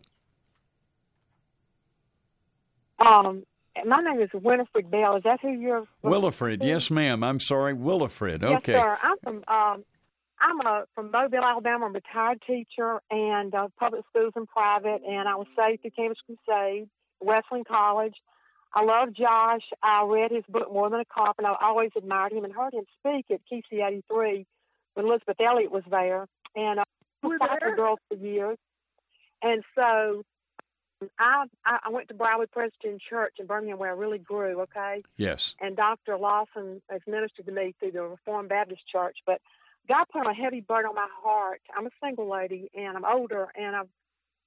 [2.99, 3.43] Um,
[3.85, 5.17] my name is Winifred Bell.
[5.17, 5.85] Is that who you're?
[6.03, 7.23] Willifred, yes, ma'am.
[7.23, 8.43] I'm sorry, Willifred.
[8.43, 8.73] Okay.
[8.73, 8.97] Yes, sir.
[9.01, 9.83] I'm from um,
[10.39, 11.85] I'm a, from Mobile, Alabama.
[11.85, 15.91] I'm a retired teacher and uh, public schools and private, and I was saved through
[15.91, 16.89] Campus Crusade,
[17.21, 18.15] Wesleyan College.
[18.75, 19.61] I love Josh.
[19.81, 22.73] I read his book More Than a Carp, and I always admired him and heard
[22.73, 24.45] him speak at KC 83
[24.95, 26.27] when Elisabeth Elliot was there.
[26.55, 26.83] And uh,
[27.23, 28.57] I was for girls for years.
[29.41, 30.23] And so
[31.19, 34.61] I I went to Briarwood Presbyterian Church in Birmingham where I really grew.
[34.61, 35.03] Okay.
[35.17, 35.55] Yes.
[35.59, 36.17] And Dr.
[36.17, 39.41] Lawson has ministered to me through the Reformed Baptist Church, but
[39.87, 41.61] God put a heavy burden on my heart.
[41.75, 43.89] I'm a single lady and I'm older and I've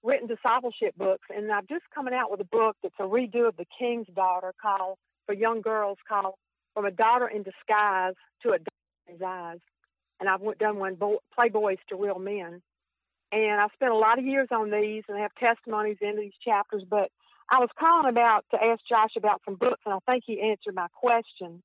[0.02, 3.56] written discipleship books and I've just coming out with a book that's a redo of
[3.56, 6.34] The King's Daughter called for young girls called
[6.74, 9.58] From a Daughter in Disguise to a Daughter in His Eyes.
[10.20, 12.62] And I've done one Playboys to Real Men.
[13.32, 16.84] And I spent a lot of years on these and have testimonies in these chapters,
[16.88, 17.10] but
[17.50, 20.74] I was calling about to ask Josh about some books and I think he answered
[20.74, 21.62] my question.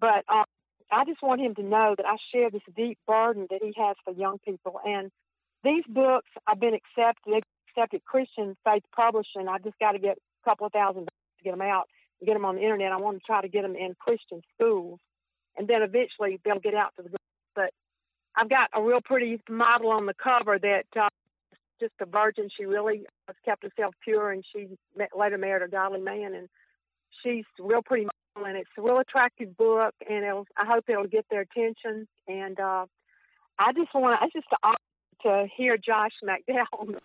[0.00, 0.44] But um,
[0.90, 3.96] I just want him to know that I share this deep burden that he has
[4.04, 4.80] for young people.
[4.84, 5.10] And
[5.64, 9.48] these books have been accepted, accepted Christian Faith Publishing.
[9.48, 11.88] I just got to get a couple of thousand dollars to get them out
[12.20, 12.92] and get them on the internet.
[12.92, 14.98] I want to try to get them in Christian schools.
[15.56, 17.16] And then eventually they'll get out to the
[18.36, 21.08] I've got a real pretty model on the cover that uh,
[21.80, 22.48] just a virgin.
[22.56, 26.48] She really has kept herself pure, and she met, later married a godly man, and
[27.22, 31.06] she's real pretty model, and it's a real attractive book, and it'll, I hope it'll
[31.06, 32.06] get their attention.
[32.26, 32.86] And uh,
[33.58, 34.46] I just want, I just
[35.22, 36.98] to hear Josh McDowell.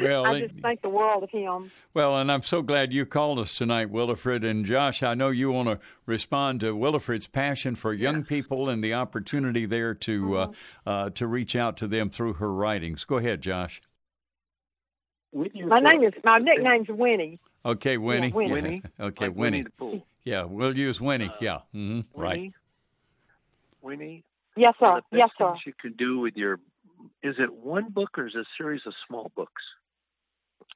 [0.00, 1.70] Well, I just think the world of him.
[1.94, 4.44] Well, and I'm so glad you called us tonight, Willifred.
[4.44, 8.82] And Josh, I know you want to respond to Willifred's passion for young people and
[8.82, 10.50] the opportunity there to uh,
[10.84, 13.04] uh, to reach out to them through her writings.
[13.04, 13.80] Go ahead, Josh.
[15.32, 17.38] My name is my nickname's Winnie.
[17.64, 18.32] Okay, Winnie.
[18.32, 18.48] Winnie.
[18.48, 18.54] Yeah.
[18.54, 18.82] Winnie?
[19.00, 19.64] Okay, Like Winnie.
[19.80, 20.04] Winnie.
[20.24, 21.32] Yeah, we'll use Winnie.
[21.40, 21.58] yeah.
[21.72, 22.36] hmm Right.
[22.38, 22.54] Winnie,
[23.82, 24.24] Winnie,
[24.56, 24.98] Yes, one sir.
[24.98, 25.54] of the Yes, sir.
[25.66, 26.60] you can do with your
[27.22, 29.62] is it one book or is it a series of small books?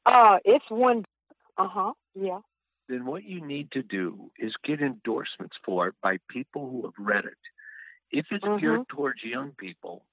[0.06, 1.04] Uh, it's one.
[1.56, 1.92] Uh huh.
[2.14, 2.40] Yeah.
[2.88, 6.94] Then what you need to do is get endorsements for it by people who have
[6.98, 7.38] read it.
[8.10, 8.60] If it's Mhm.
[8.60, 10.06] geared towards young people,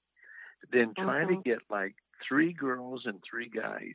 [0.70, 1.44] then try to Mhm.
[1.44, 1.96] get like
[2.28, 3.94] three girls and three guys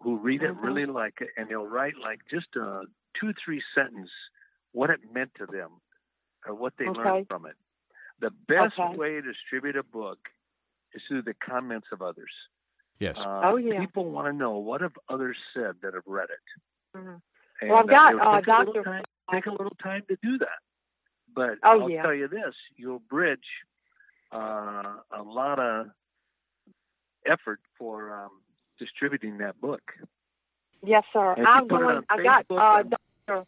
[0.00, 0.62] who read it Mhm.
[0.64, 2.82] really like it, and they'll write like just a
[3.18, 4.10] two three sentence
[4.72, 5.80] what it meant to them
[6.46, 6.98] or what they Okay.
[6.98, 7.56] learned from it.
[8.20, 8.96] The best Okay.
[8.96, 10.18] way to distribute a book
[10.94, 12.30] is through the comments of others.
[12.98, 13.18] Yes.
[13.18, 13.80] Uh, Oh, yeah.
[13.80, 16.98] People want to know what have others said that have read it.
[16.98, 17.20] Mhm.
[17.60, 18.82] And, Well, I've got, uh, take a Dr.
[18.84, 20.58] time- take a little time to do that.
[21.34, 22.02] But Oh, I'll yeah.
[22.02, 23.48] tell you this: you'll bridge
[24.32, 25.90] uh, a lot of
[27.26, 28.42] effort for um,
[28.78, 29.82] distributing that book.
[30.82, 31.32] Yes, sir.
[31.32, 31.84] And if you I'm going.
[31.98, 32.90] on I got uh, and-
[33.26, 33.46] Doctor.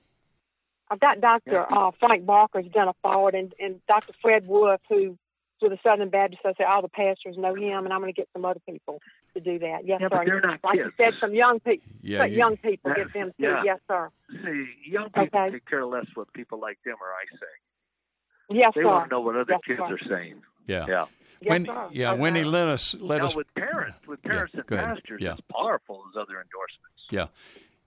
[0.89, 1.77] I've got Doctor Yeah.
[1.77, 5.19] uh, Frank Barker's done a forward, and, and Doctor Fred Wolf, who
[5.62, 8.29] with the Southern Baptist Association, all the pastors know him, and I'm going to get
[8.33, 9.01] some other people
[9.35, 9.81] to do that.
[9.85, 10.09] Yes, Yeah, sir.
[10.11, 10.90] but they're not like kids.
[10.99, 11.87] you said, some young people.
[12.03, 13.45] Yeah, you- young people get them too.
[13.45, 13.62] yeah.
[13.64, 14.11] Yes, sir.
[14.31, 15.51] See, young people Okay.
[15.53, 18.57] could care less what people like them or I say.
[18.59, 18.87] Yes, They sir.
[18.87, 19.95] want to know what other Yes, kids sir.
[19.95, 20.42] are saying.
[20.66, 20.87] Yeah.
[20.88, 21.07] Yeah.
[21.40, 21.88] Yes, Winnie, sir.
[21.92, 22.21] yeah, Okay.
[22.21, 23.37] Winnie, let us let now us.
[23.37, 25.33] with parents, with Yeah, parents and pastors, Yeah.
[25.33, 27.07] it's powerful as other endorsements.
[27.11, 27.27] Yeah.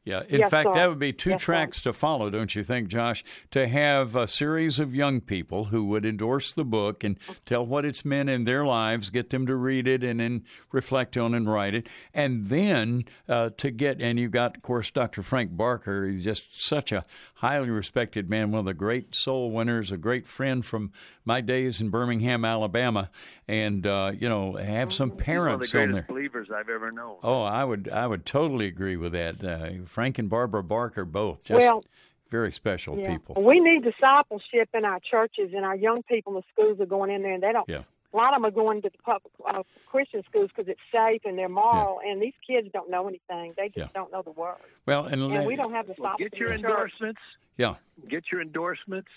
[0.09, 0.23] Yeah.
[0.27, 0.73] In Yes, fact, sir.
[0.73, 1.45] that would be two Yes, sir.
[1.45, 3.23] tracks to follow, don't you think, Josh?
[3.51, 7.85] To have a series of young people who would endorse the book and tell what
[7.85, 11.47] it's meant in their lives, get them to read it and then reflect on and
[11.47, 11.87] write it.
[12.13, 15.21] And then uh, to get, and you've got, of course, Dr.
[15.21, 16.07] Frank Barker.
[16.07, 20.25] He's just such a highly respected man, one of the great soul winners, a great
[20.27, 20.91] friend from
[21.23, 23.11] my days in Birmingham, Alabama.
[23.49, 26.05] And, uh, you know, have some He's one of the parents on there.
[26.07, 27.17] believers I've ever known.
[27.23, 29.43] Oh, I would I would totally agree with that.
[29.43, 31.83] Uh, Frank and Barbara Barker both just Well,
[32.29, 33.11] very special Yeah.
[33.11, 33.41] people.
[33.43, 37.09] We need discipleship in our churches, and our young people in the schools are going
[37.09, 37.67] in there, and they don't.
[37.67, 37.83] Yeah.
[38.13, 41.21] A lot of them are going to the public, uh, Christian schools because it's safe
[41.25, 43.53] and they're moral, and these kids don't know anything.
[43.57, 43.87] They just Yeah.
[43.95, 46.31] don't know the word, Well, and, and let- we don't have Well, discipleship.
[46.33, 46.69] get your in church.
[46.71, 47.21] endorsements.
[47.57, 47.75] yeah,
[48.07, 49.09] Get your endorsements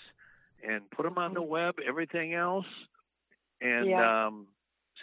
[0.63, 1.75] and put them on the web.
[1.87, 2.65] Everything else,
[3.63, 4.25] and Yeah.
[4.27, 4.47] um,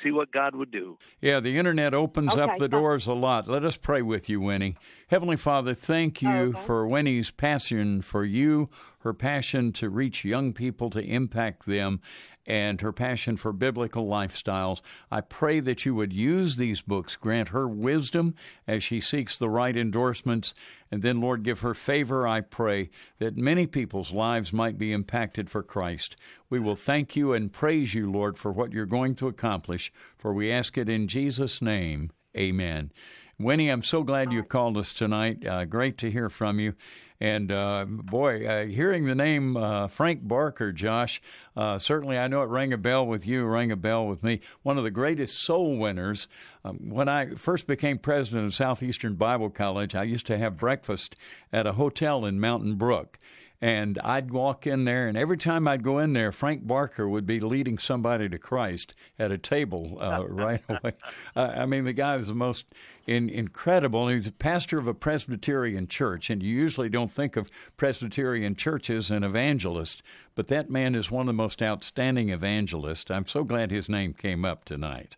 [0.02, 0.96] see what God would do.
[1.20, 1.40] yeah.
[1.40, 2.70] The internet opens up the fine.
[2.70, 3.48] doors a lot.
[3.48, 4.76] Let us pray with you, Winnie.
[5.08, 6.60] Heavenly Father, thank you Okay.
[6.60, 8.70] for Winnie's passion for you,
[9.00, 12.00] her passion to reach young people to impact them.
[12.50, 14.80] And her passion for biblical lifestyles.
[15.08, 18.34] I pray that you would use these books, grant her wisdom
[18.66, 20.52] as she seeks the right endorsements,
[20.90, 25.48] and then, Lord, give her favor, I pray, that many people's lives might be impacted
[25.48, 26.16] for Christ.
[26.48, 30.32] We will thank you and praise you, Lord, for what you're going to accomplish, for
[30.34, 32.10] we ask it in Jesus' name.
[32.36, 32.90] Amen.
[33.38, 35.46] Winnie, I'm so glad you called us tonight.
[35.46, 36.74] Uh, great to hear from you.
[37.20, 41.20] And uh, boy, uh, hearing the name uh, Frank Barker, Josh,
[41.54, 44.40] uh, certainly I know it rang a bell with you, rang a bell with me.
[44.62, 46.28] One of the greatest soul winners.
[46.64, 51.14] Um, when I first became president of Southeastern Bible College, I used to have breakfast
[51.52, 53.18] at a hotel in Mountain Brook.
[53.62, 57.26] And I'd walk in there, and every time I'd go in there, Frank Barker would
[57.26, 60.94] be leading somebody to Christ at a table uh, right away.
[61.36, 62.66] Uh, I mean, the guy was the most
[63.06, 64.08] in, incredible.
[64.08, 69.10] He's a pastor of a Presbyterian church, and you usually don't think of Presbyterian churches
[69.10, 70.02] and evangelists,
[70.34, 73.10] but that man is one of the most outstanding evangelists.
[73.10, 75.16] I'm so glad his name came up tonight.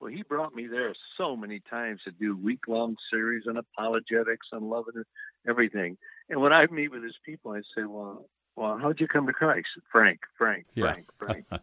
[0.00, 4.46] Well, he brought me there so many times to do week long series on apologetics
[4.52, 5.04] and love and
[5.48, 5.96] everything.
[6.28, 8.26] And when I meet with his people, I say, "Well,
[8.56, 10.92] well, how'd you come to Christ?" Frank, Frank, Yeah.
[10.92, 11.46] Frank, Frank.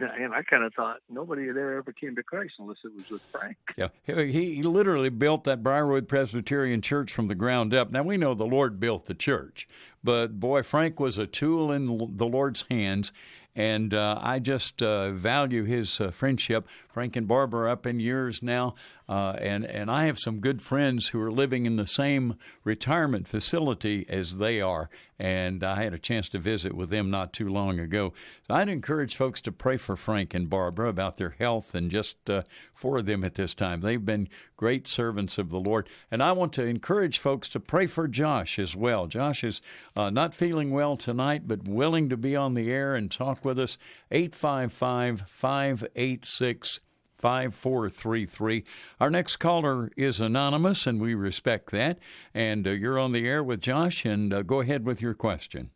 [0.00, 3.22] and I kind of thought nobody there ever came to Christ unless it was with
[3.32, 3.56] Frank.
[3.76, 7.90] Yeah, he, he literally built that Briarwood Presbyterian Church from the ground up.
[7.90, 9.66] Now we know the Lord built the church,
[10.02, 13.12] but boy, Frank was a tool in the Lord's hands,
[13.56, 16.66] and uh, I just uh, value his uh, friendship.
[16.94, 18.76] Frank and Barbara up in years now,
[19.08, 23.26] uh, and and I have some good friends who are living in the same retirement
[23.26, 24.88] facility as they are,
[25.18, 28.12] and I had a chance to visit with them not too long ago.
[28.46, 32.30] So I'd encourage folks to pray for Frank and Barbara about their health and just
[32.30, 32.42] uh,
[32.72, 33.80] for them at this time.
[33.80, 37.88] They've been great servants of the Lord, and I want to encourage folks to pray
[37.88, 39.08] for Josh as well.
[39.08, 39.60] Josh is
[39.96, 43.58] uh, not feeling well tonight, but willing to be on the air and talk with
[43.58, 43.78] us.
[44.10, 46.80] 855 586
[47.18, 48.64] 5433.
[49.00, 51.98] Our next caller is anonymous, and we respect that.
[52.34, 55.70] And uh, you're on the air with Josh, and uh, go ahead with your question.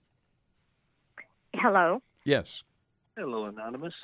[1.55, 2.03] Hello.
[2.25, 2.63] Yes.
[3.17, 3.95] Hello, Anonymous.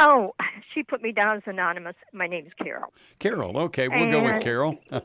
[0.00, 0.34] Oh,
[0.74, 1.94] she put me down as anonymous.
[2.12, 2.92] My name's Carol.
[3.18, 4.78] Carol, okay, we'll go with Carol.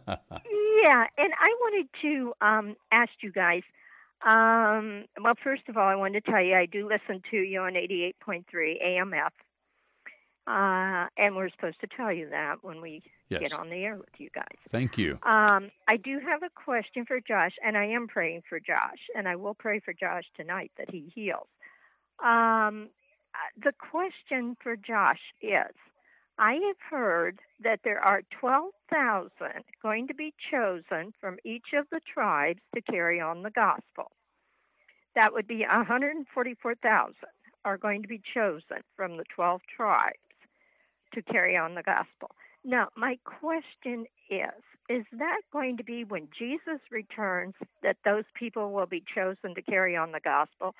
[0.84, 3.64] Yeah, and I wanted to um, ask you guys.
[4.26, 7.62] Um, well, first of all, I wanted to tell you I do listen to you
[7.62, 8.44] on 88.3
[8.84, 9.30] AMF.
[10.48, 13.42] Uh, and we're supposed to tell you that when we Yes.
[13.42, 14.56] get on the air with you guys.
[14.70, 15.20] Thank you.
[15.24, 19.28] Um, I do have a question for Josh, and I am praying for Josh, and
[19.28, 21.50] I will pray for Josh tonight that he heals.
[22.24, 22.88] Um,
[23.36, 25.76] uh, the question for Josh is
[26.40, 29.32] I have heard that there are 12,000
[29.82, 34.12] going to be chosen from each of the tribes to carry on the gospel.
[35.16, 37.16] That would be 144,000
[37.66, 40.18] are going to be chosen from the 12 tribes
[41.14, 42.32] to carry on the gospel.
[42.64, 48.72] Now, my question is Is that going to be when Jesus returns that those people
[48.72, 50.76] will be chosen to carry on the gospel?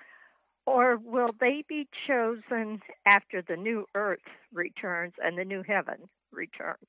[0.68, 4.20] Or will they be chosen after the new earth
[4.54, 6.86] returns and the new heaven returns?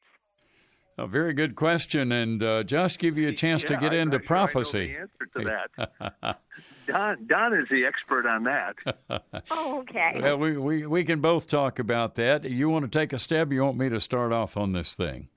[0.98, 4.18] A very good question, and uh, Josh, give you a chance to get I'm into
[4.18, 4.86] not sure I know prophecy.
[4.88, 6.38] the answer to that.
[6.88, 8.74] Don, Don is the expert on that.
[9.52, 10.18] Oh, okay.
[10.20, 12.42] Well, we, we, we can both talk about that.
[12.44, 13.52] You want to take a step?
[13.52, 15.28] You want me to start off on this thing?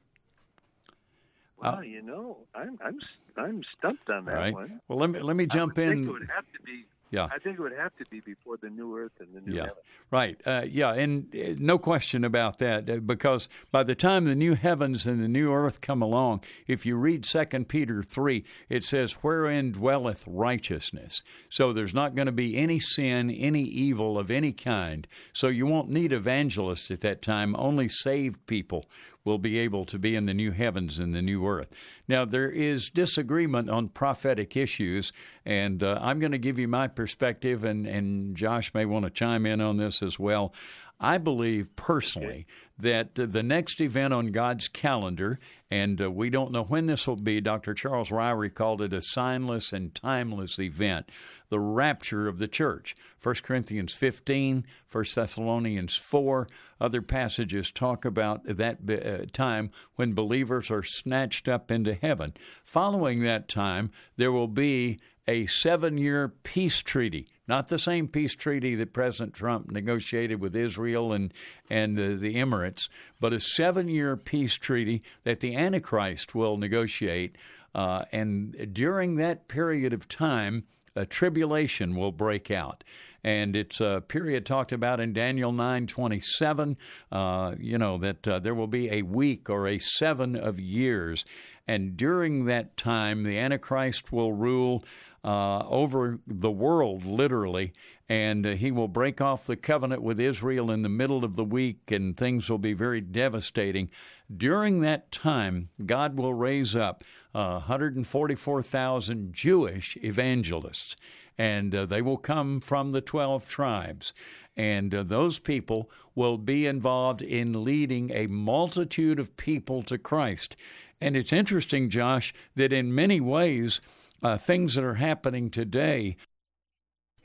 [1.57, 2.99] Well, you know, I'm I'm
[3.37, 4.53] I'm stumped on that All right.
[4.53, 4.81] one.
[4.87, 5.97] Well, let me let me jump I would in.
[5.97, 6.85] Think it would have to be.
[7.11, 7.25] Yeah.
[7.25, 9.61] I think it would have to be before the new earth and the new Yeah,
[9.63, 9.75] heaven.
[10.11, 10.41] right.
[10.45, 12.89] Uh, yeah, and uh, no question about that.
[12.89, 16.85] uh, Because by the time the new heavens and the new earth come along, if
[16.85, 22.31] you read Second Peter three, it says, "Wherein dwelleth righteousness." So there's not going to
[22.31, 25.05] be any sin, any evil of any kind.
[25.33, 27.55] So you won't need evangelists at that time.
[27.57, 28.85] Only saved people
[29.23, 31.69] will be able to be in the new heavens and the new earth.
[32.07, 35.11] Now, there is disagreement on prophetic issues,
[35.45, 39.11] and uh, I'm going to give you my perspective, and, and Josh may want to
[39.11, 40.53] chime in on this as well.
[40.99, 42.45] I believe personally
[42.77, 47.15] that the next event on God's calendar, and uh, we don't know when this will
[47.15, 47.73] be, Dr.
[47.73, 51.09] Charles Ryrie called it a signless and timeless event,
[51.51, 52.95] the rapture of the church.
[53.21, 56.47] 1 Corinthians 15, 1 Thessalonians 4,
[56.79, 62.33] other passages talk about that uh, time when believers are snatched up into heaven.
[62.63, 64.97] Following that time, there will be
[65.27, 70.55] a seven year peace treaty, not the same peace treaty that President Trump negotiated with
[70.55, 71.33] Israel and,
[71.69, 72.89] and the Emirates,
[73.19, 77.37] but a seven year peace treaty that the Antichrist will negotiate.
[77.75, 80.63] Uh, and during that period of time,
[80.95, 82.83] a tribulation will break out.
[83.23, 86.75] And it's a period talked about in Daniel 9:27.
[87.11, 91.23] Uh, you know that uh, there will be a week or a seven of years,
[91.67, 94.83] and during that time, the Antichrist will rule
[95.23, 97.73] uh, over the world, literally,
[98.09, 101.43] and uh, he will break off the covenant with Israel in the middle of the
[101.43, 103.89] week, and things will be very devastating.
[104.35, 110.95] During that time, God will raise up uh, 144,000 Jewish evangelists,
[111.37, 114.13] and uh, they will come from the 12 tribes.
[114.57, 120.55] And uh, those people will be involved in leading a multitude of people to Christ.
[120.99, 123.79] And it's interesting, Josh, that in many ways,
[124.21, 126.17] uh, things that are happening today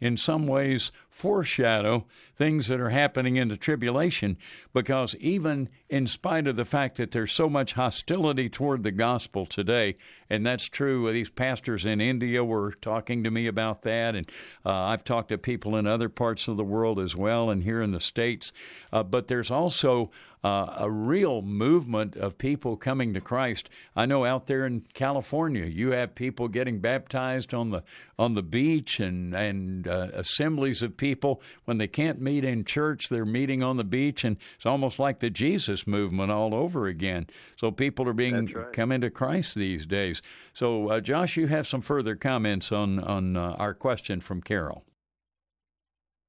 [0.01, 2.05] in some ways foreshadow
[2.35, 4.37] things that are happening in the tribulation
[4.75, 9.47] because even in spite of the fact that there's so much hostility toward the gospel
[9.47, 9.97] today
[10.29, 14.31] and that's true these pastors in india were talking to me about that and
[14.67, 17.81] uh, i've talked to people in other parts of the world as well and here
[17.81, 18.53] in the states
[18.93, 20.11] uh, but there's also
[20.47, 23.69] uh, a real movement of people coming to Christ.
[23.97, 27.83] I know out there in California, you have people getting baptized on the
[28.17, 33.09] on the beach and and uh, assemblies of people when they can't meet in church,
[33.09, 37.27] they're meeting on the beach, and it's almost like the Jesus movement all over again.
[37.57, 38.73] So people are being right.
[38.73, 40.23] coming to Christ these days.
[40.53, 44.85] So, uh, Josh, you have some further comments on on uh, our question from Carol.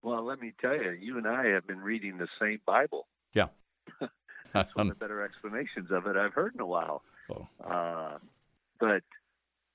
[0.04, 3.08] Well, let me tell you, you and I have been reading the same Bible.
[3.34, 3.48] Yeah.
[4.54, 7.04] That's one of the better explanations of it I've heard in a while.
[7.30, 7.48] Oh.
[7.64, 8.18] Uh,
[8.80, 9.04] but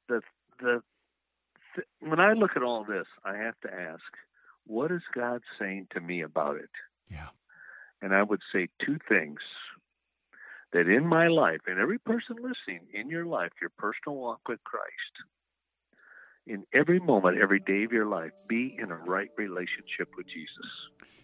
[0.08, 0.22] the
[0.60, 0.82] the
[2.00, 4.02] when I look at all this, I have to ask,
[4.66, 6.70] what is God saying to me about it?
[7.10, 7.28] Yeah.
[8.00, 9.40] And I would say two things.
[10.72, 14.64] That in my life, and every person listening, in your life, your personal walk with
[14.64, 14.88] Christ,
[16.46, 20.66] in every moment, every day of your life, be in a right relationship with Jesus.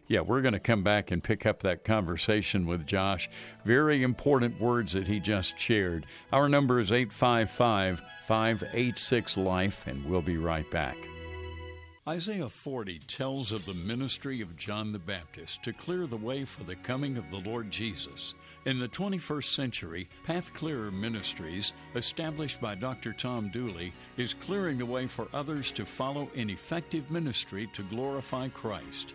[0.07, 3.28] yeah, we're going to come back and pick up that conversation with Josh.
[3.64, 6.07] Very important words that he just shared.
[6.32, 10.97] Our number is 855 586 Life, and we'll be right back.
[12.09, 16.64] Isaiah 40 tells of the ministry of John the Baptist to clear the way for
[16.64, 18.32] the coming of the Lord Jesus.
[18.64, 23.12] In the 21st century, Path Clearer Ministries, established by Dr.
[23.12, 28.48] Tom Dooley, is clearing the way for others to follow in effective ministry to glorify
[28.48, 29.12] Christ.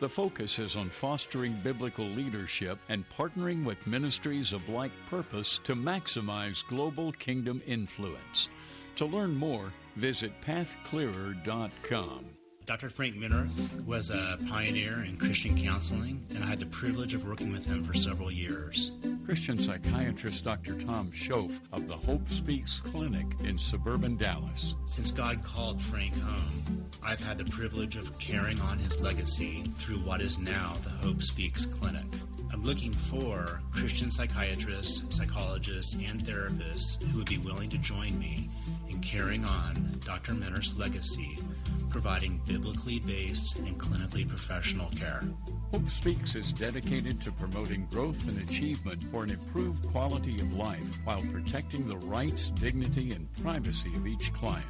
[0.00, 5.74] The focus is on fostering biblical leadership and partnering with ministries of like purpose to
[5.76, 8.48] maximize global kingdom influence.
[8.96, 12.24] To learn more, visit pathclearer.com.
[12.64, 12.88] Dr.
[12.88, 17.52] Frank Minirth was a pioneer in Christian counseling, and I had the privilege of working
[17.52, 18.92] with him for several years.
[19.26, 20.80] Christian psychiatrist Dr.
[20.80, 24.74] Tom Schoaf of the Hope Speaks Clinic in suburban Dallas.
[24.86, 29.98] Since God called Frank home, I've had the privilege of carrying on his legacy through
[29.98, 32.06] what is now the Hope Speaks Clinic.
[32.52, 38.48] I'm looking for Christian psychiatrists, psychologists, and therapists who would be willing to join me
[38.90, 40.32] in carrying on Dr.
[40.32, 41.38] Minirth's legacy,
[41.88, 45.24] providing biblically based and clinically professional care.
[45.72, 50.98] Hope Speaks is dedicated to promoting growth and achievement for an improved quality of life
[51.04, 54.66] while protecting the rights, dignity, and privacy of each client.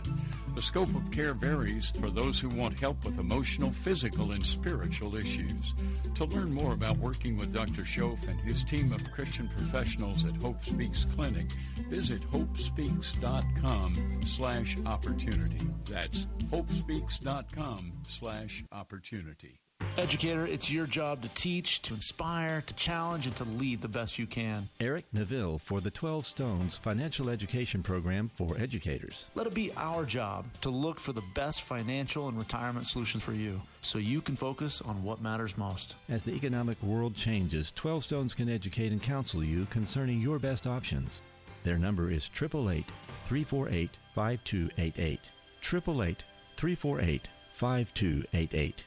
[0.54, 5.14] The scope of care varies for those who want help with emotional, physical, and spiritual
[5.14, 5.74] issues.
[6.16, 7.82] To learn more about working with Dr.
[7.82, 11.46] Schoaf and his team of Christian professionals at Hope Speaks Clinic,
[11.88, 15.68] visit hopespeaks.com slash opportunity.
[15.88, 19.60] That's hopespeaks.com slash opportunity.
[19.96, 24.18] Educator, it's your job to teach, to inspire, to challenge, and to lead the best
[24.18, 24.68] you can.
[24.78, 29.26] Eric Neville for the 12 Stones Financial Education Program for Educators.
[29.34, 33.32] Let it be our job to look for the best financial and retirement solutions for
[33.32, 35.96] you so you can focus on what matters most.
[36.08, 40.66] As the economic world changes, 12 Stones can educate and counsel you concerning your best
[40.66, 41.20] options.
[41.64, 42.86] Their number is 888
[43.28, 45.30] 348 5288.
[45.62, 46.24] 888
[46.56, 48.84] 348 5288.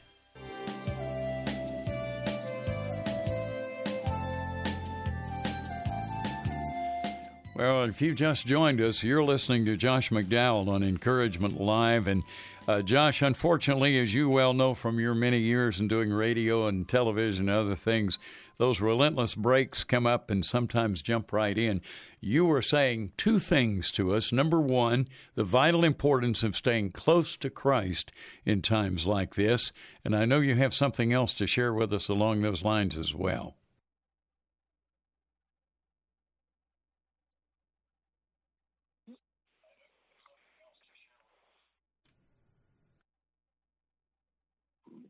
[7.55, 12.07] Well, if you've just joined us, you're listening to Josh McDowell on Encouragement Live.
[12.07, 12.23] And
[12.67, 16.89] uh, Josh, unfortunately, as you well know from your many years in doing radio and
[16.89, 18.17] television and other things,
[18.57, 21.81] those relentless breaks come up and sometimes jump right in.
[22.21, 24.31] You were saying two things to us.
[24.31, 28.11] Number one, the vital importance of staying close to Christ
[28.45, 29.71] in times like this.
[30.05, 33.13] And I know you have something else to share with us along those lines as
[33.13, 33.55] well.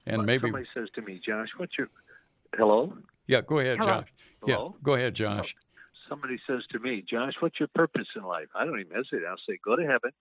[0.05, 1.87] And maybe somebody says to me, Josh, what's your
[2.55, 2.93] hello?
[3.27, 4.01] Yeah, go ahead, Hello?
[4.01, 4.13] Josh.
[4.41, 4.73] Hello?
[4.75, 5.55] Yeah, go ahead, Josh.
[6.09, 8.47] Somebody says to me, Josh, what's your purpose in life?
[8.55, 9.25] I don't even hesitate.
[9.27, 10.11] I'll say, go to heaven,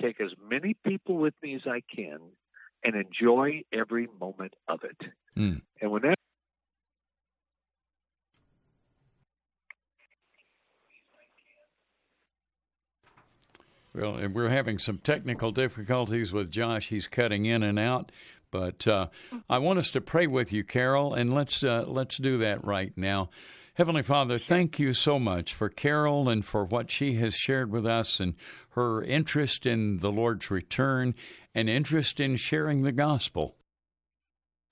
[0.00, 2.18] take as many people with me as I can,
[2.84, 5.10] and enjoy every moment of it.
[5.36, 5.62] Mm.
[5.80, 6.16] And when that
[13.96, 16.88] Well, and we're having some technical difficulties with Josh.
[16.88, 18.12] He's cutting in and out,
[18.56, 19.08] but uh,
[19.50, 22.92] I want us to pray with you, Carol, and let's uh, let's do that right
[22.96, 23.28] now.
[23.74, 27.86] Heavenly Father, thank you so much for Carol and for what she has shared with
[27.86, 28.34] us and
[28.70, 31.14] her interest in the Lord's return
[31.54, 33.56] and interest in sharing the gospel.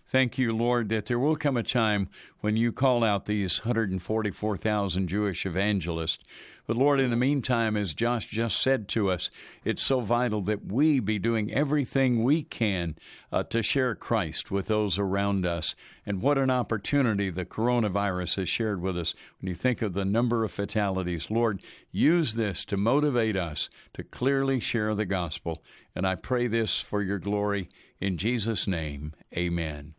[0.06, 2.08] Thank you, Lord, that there will come a time
[2.40, 6.22] when you call out these 144,000 Jewish evangelists.
[6.66, 9.30] But Lord, in the meantime, as Josh just said to us,
[9.64, 12.96] it's so vital that we be doing everything we can
[13.30, 15.74] uh, to share Christ with those around us.
[16.06, 19.14] And what an opportunity the coronavirus has shared with us.
[19.40, 24.02] When you think of the number of fatalities, Lord, use this to motivate us to
[24.02, 25.62] clearly share the gospel.
[25.94, 27.68] And I pray this for your glory.
[28.00, 29.94] In Jesus' name, amen.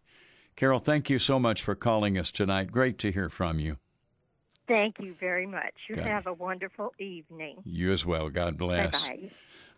[0.56, 2.72] Carol, thank you so much for calling us tonight.
[2.72, 3.78] Great to hear from you.
[4.68, 5.74] Thank you very much.
[5.90, 6.06] You God.
[6.06, 7.58] have a wonderful evening.
[7.66, 8.30] You as well.
[8.30, 9.08] God bless.
[9.08, 9.32] Bye bye.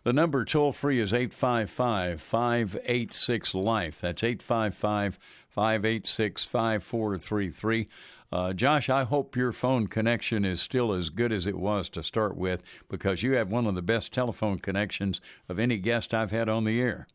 [0.04, 4.00] The number toll free is 855 586 Life.
[4.00, 7.88] That's 855 586 5433.
[8.30, 12.02] Uh, Josh, I hope your phone connection is still as good as it was to
[12.02, 16.30] start with because you have one of the best telephone connections of any guest I've
[16.30, 17.06] had on the air.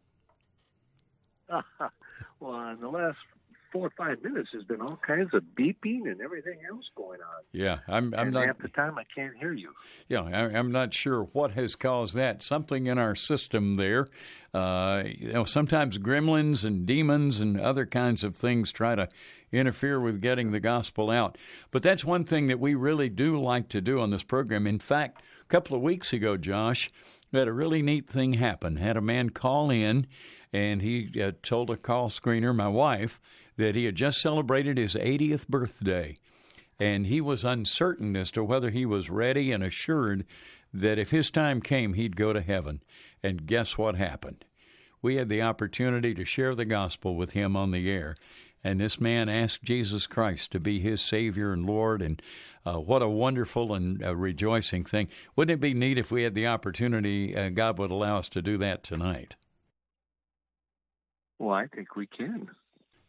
[2.40, 3.18] well, in the last
[3.72, 7.44] four or five minutes, there's been all kinds of beeping and everything else going on.
[7.52, 8.14] Yeah, I'm.
[8.14, 8.46] I'm and not.
[8.46, 9.72] half the time I can't hear you.
[10.08, 12.44] Yeah, I, I'm not sure what has caused that.
[12.44, 14.08] Something in our system there.
[14.54, 19.10] Uh, you know, sometimes gremlins and demons and other kinds of things try to
[19.52, 21.38] interfere with getting the gospel out.
[21.72, 24.68] But that's one thing that we really do like to do on this program.
[24.68, 26.92] In fact, a couple of weeks ago, Josh,
[27.32, 28.76] we had a really neat thing happen.
[28.76, 30.06] Had a man call in,
[30.54, 33.20] and he uh, told a call screener, my wife,
[33.58, 36.18] that he had just celebrated his 80th birthday.
[36.80, 40.26] And he was uncertain as to whether he was ready and assured
[40.74, 42.82] that if his time came, he'd go to heaven.
[43.22, 44.46] And guess what happened?
[45.02, 48.16] We had the opportunity to share the gospel with him on the air.
[48.64, 52.02] And this man asked Jesus Christ to be his Savior and Lord.
[52.02, 52.22] And
[52.66, 55.10] uh, what a wonderful and uh, rejoicing thing.
[55.36, 58.42] Wouldn't it be neat if we had the opportunity, uh, God would allow us to
[58.42, 59.36] do that tonight?
[61.44, 62.50] Well, I think we can.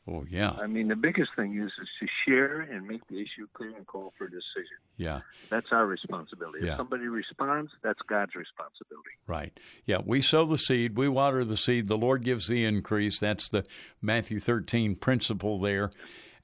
[0.09, 0.51] Oh, yeah.
[0.51, 3.87] I mean, the biggest thing is is to share and make the issue clear and
[3.87, 4.77] call for a decision.
[4.97, 5.21] Yeah.
[5.51, 6.59] That's our responsibility.
[6.63, 6.73] Yeah.
[6.73, 9.11] If somebody responds, that's God's responsibility.
[9.27, 9.59] Right.
[9.87, 13.21] Yeah, we sow the seed, we water the seed, the Lord gives the increase.
[13.21, 13.65] That's the
[14.03, 15.91] Matthew 13 principle there.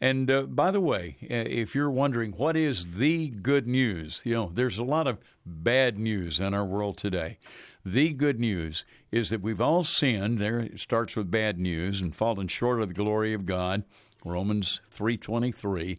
[0.01, 4.35] And uh, by the way, uh, if you're wondering what is the good news, you
[4.35, 7.39] know, there's a lot of bad news in our world today.
[7.85, 10.39] The good news is that we've all sinned.
[10.39, 13.85] There it starts with bad news and fallen short of the glory of God.
[14.25, 15.99] Romans 3:23.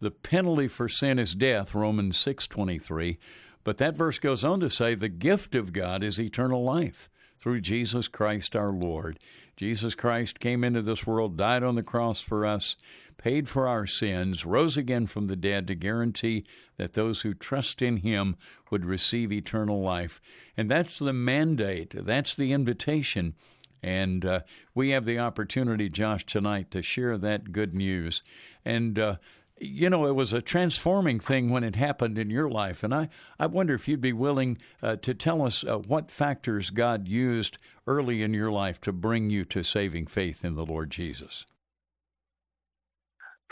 [0.00, 3.18] The penalty for sin is death, Romans 6:23.
[3.62, 7.08] But that verse goes on to say the gift of God is eternal life
[7.38, 9.20] through Jesus Christ our Lord.
[9.56, 12.76] Jesus Christ came into this world, died on the cross for us,
[13.22, 16.44] paid for our sins, rose again from the dead to guarantee
[16.76, 18.36] that those who trust in him
[18.70, 20.20] would receive eternal life.
[20.56, 23.34] And that's the mandate, that's the invitation.
[23.80, 24.40] And uh,
[24.74, 28.22] we have the opportunity, Josh, tonight to share that good news.
[28.64, 29.16] And uh,
[29.58, 32.82] you know, it was a transforming thing when it happened in your life.
[32.82, 33.08] And I,
[33.38, 37.58] I wonder if you'd be willing uh, to tell us uh, what factors God used
[37.86, 41.46] early in your life to bring you to saving faith in the Lord Jesus.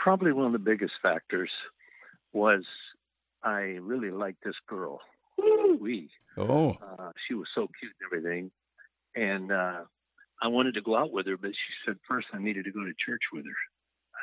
[0.03, 1.51] Probably one of the biggest factors
[2.33, 2.63] was
[3.43, 4.99] I really liked this girl.
[5.79, 6.09] We.
[6.37, 6.71] Oh.
[6.71, 8.51] Uh, she was so cute and everything.
[9.15, 9.81] And uh,
[10.41, 12.83] I wanted to go out with her, but she said first I needed to go
[12.83, 13.51] to church with her.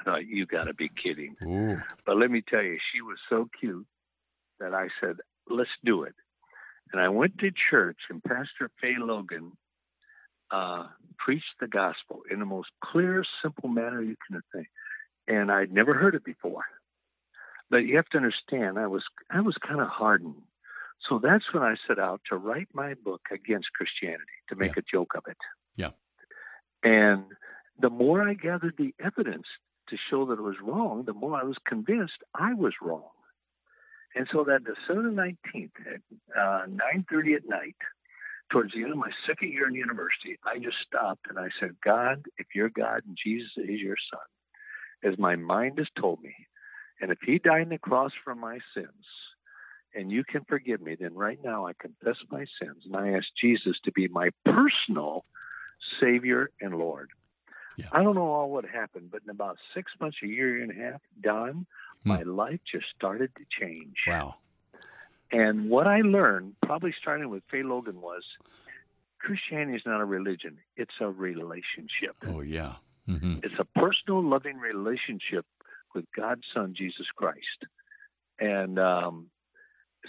[0.00, 1.36] I thought, you got to be kidding.
[1.44, 1.80] Ooh.
[2.04, 3.86] But let me tell you, she was so cute
[4.60, 5.16] that I said,
[5.48, 6.14] let's do it.
[6.92, 9.52] And I went to church, and Pastor Fay Logan
[10.50, 10.86] uh,
[11.18, 14.68] preached the gospel in the most clear, simple manner you can think.
[15.28, 16.64] And I'd never heard it before.
[17.70, 20.42] But you have to understand, I was I was kind of hardened.
[21.08, 24.80] So that's when I set out to write my book against Christianity, to make Yeah.
[24.84, 25.36] a joke of it.
[25.76, 25.90] Yeah.
[26.82, 27.24] And
[27.78, 29.46] the more I gathered the evidence
[29.90, 33.10] to show that it was wrong, the more I was convinced I was wrong.
[34.14, 36.00] And so that December 19th at
[36.36, 37.76] uh, 9.30 at night,
[38.50, 41.76] towards the end of my second year in university, I just stopped and I said,
[41.84, 44.26] God, if you're God and Jesus is your son,
[45.02, 46.34] as my mind has told me,
[47.00, 49.04] and if he died on the cross for my sins,
[49.94, 53.26] and you can forgive me, then right now I confess my sins and I ask
[53.40, 55.24] Jesus to be my personal
[56.00, 57.10] Savior and Lord.
[57.92, 60.74] I don't know all what happened, but in about six months, a year and a
[60.74, 61.66] half, Don,
[62.02, 62.08] hmm.
[62.08, 63.96] my life just started to change.
[64.06, 64.36] Wow.
[65.30, 68.22] And what I learned, probably starting with Faye Logan, was
[69.20, 72.16] Christianity is not a religion; it's a relationship.
[72.26, 72.76] Oh, yeah.
[73.08, 75.46] Hmm It's a personal, loving relationship
[75.94, 77.64] with God's Son, Jesus Christ.
[78.38, 79.30] And um,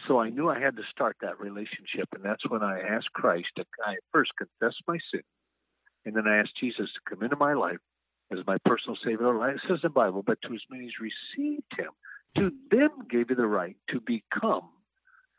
[0.08, 2.10] so I knew I had to start that relationship.
[2.14, 5.24] And that's when I asked Christ to I first confess my sin.
[6.06, 7.80] And then I asked Jesus to come into my life
[8.32, 9.50] as my personal Savior.
[9.50, 11.92] It says in the Bible, but to as many as received Him,
[12.36, 14.70] to them gave you the right to become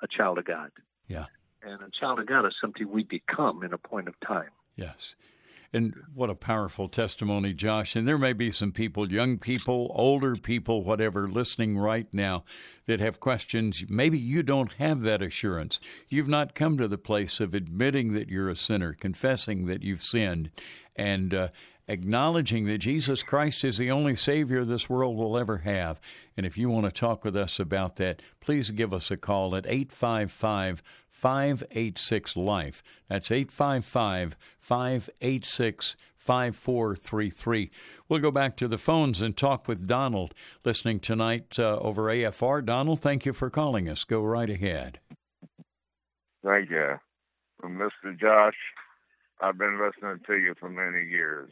[0.02, 0.70] a child of God.
[1.06, 1.26] Yeah.
[1.62, 4.50] And a child of God is something we become in a point of time.
[4.76, 5.14] Yes.
[5.73, 7.95] And what a powerful testimony, Josh.
[7.95, 12.43] And there may be some people, young people, older people, whatever, listening right now
[12.87, 13.85] that have questions.
[13.89, 15.79] Maybe you don't have that assurance.
[16.09, 20.03] You've not come to the place of admitting that you're a sinner, confessing that you've
[20.03, 20.51] sinned,
[20.97, 21.49] and uh,
[21.87, 26.01] acknowledging that Jesus Christ is the only Savior this world will ever have.
[26.37, 29.55] And if you want to talk with us about that, please give us a call
[29.55, 30.83] at 855
[31.21, 32.83] 586 Life.
[33.09, 37.71] That's 855 586 5433.
[38.09, 40.33] We'll go back to the phones and talk with Donald,
[40.64, 42.64] listening tonight uh, over AFR.
[42.64, 44.05] Donald, thank you for calling us.
[44.05, 44.99] Go right ahead.
[46.43, 46.95] Thank you.
[47.62, 48.18] Well, Mr.
[48.18, 48.57] Josh,
[49.43, 51.51] I've been listening to you for many years.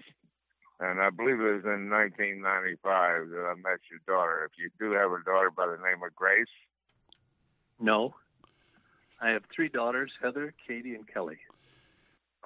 [0.81, 4.45] and I believe it was in 1995 that I met your daughter.
[4.51, 6.47] If you do have a daughter by the name of Grace,
[7.81, 8.15] No.
[9.21, 11.39] I have three daughters Heather, Katie, and Kelly.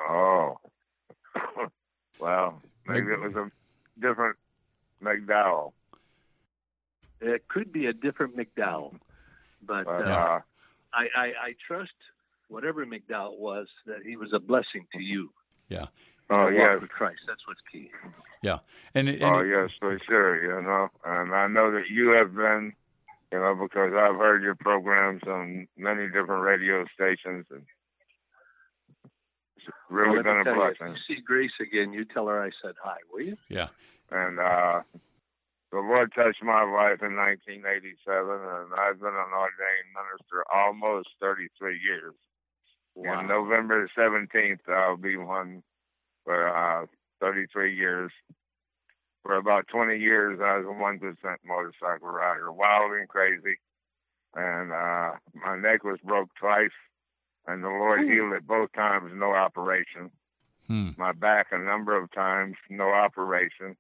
[0.01, 0.59] oh,
[2.21, 3.51] well, maybe it was a
[4.01, 4.37] different
[5.03, 5.73] McDowell.
[7.21, 8.95] It could be a different McDowell,
[9.65, 10.41] but But, uh, uh,
[10.95, 11.93] I, I, I trust
[12.49, 15.31] whatever McDowell was that he was a blessing to you.
[15.69, 15.87] Yeah.
[16.31, 16.81] Oh, To walk yes.
[16.81, 17.21] with Christ.
[17.27, 17.91] That's what's key.
[18.43, 18.59] Yeah.
[18.95, 20.43] And, and oh yes, for sure.
[20.43, 22.73] You know, and I know that you have been,
[23.33, 27.65] you know, because I've heard your programs on many different radio stations, and
[29.57, 32.43] it's really Well, been a tell you, if you see Grace again, you tell her
[32.43, 33.37] I said hi, will you?
[33.49, 33.69] Yeah.
[34.11, 34.83] And uh,
[35.73, 41.81] the Lord touched my life in 1987, and I've been an ordained minister almost 33
[41.83, 42.15] years.
[42.95, 43.21] Wow.
[43.21, 45.63] And November 17th, I'll be one
[46.25, 46.87] for uh,
[47.23, 48.13] 33 years.
[49.23, 51.15] For about 20 years, I was a 1%
[51.47, 53.59] motorcycle rider, wild and crazy.
[54.35, 56.71] And uh, my neck was broke twice,
[57.47, 60.11] and the Lord healed it both times, no operation.
[60.67, 60.91] Hmm.
[60.97, 63.77] My back a number of times, no operation.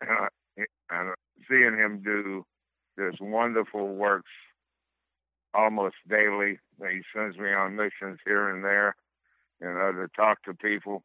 [0.00, 1.14] And, I, and
[1.48, 2.44] seeing him do
[2.96, 4.30] this wonderful works
[5.54, 6.58] almost daily.
[6.78, 8.96] He sends me on missions here and there,
[9.60, 11.02] you know, to talk to people,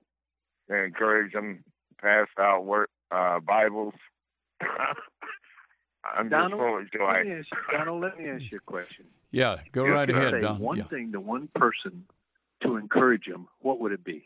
[0.69, 1.63] to encourage them,
[2.01, 3.93] pass out work, uh, Bibles.
[4.61, 7.23] I'm just Donald, full of let joy.
[7.29, 9.05] me ask you, Donald, let me ask you a question.
[9.31, 9.57] Yeah.
[9.71, 10.59] Go If right ahead, say Don.
[10.59, 10.87] One Yeah.
[10.87, 12.05] thing to one person
[12.63, 14.25] to encourage him, what would it be?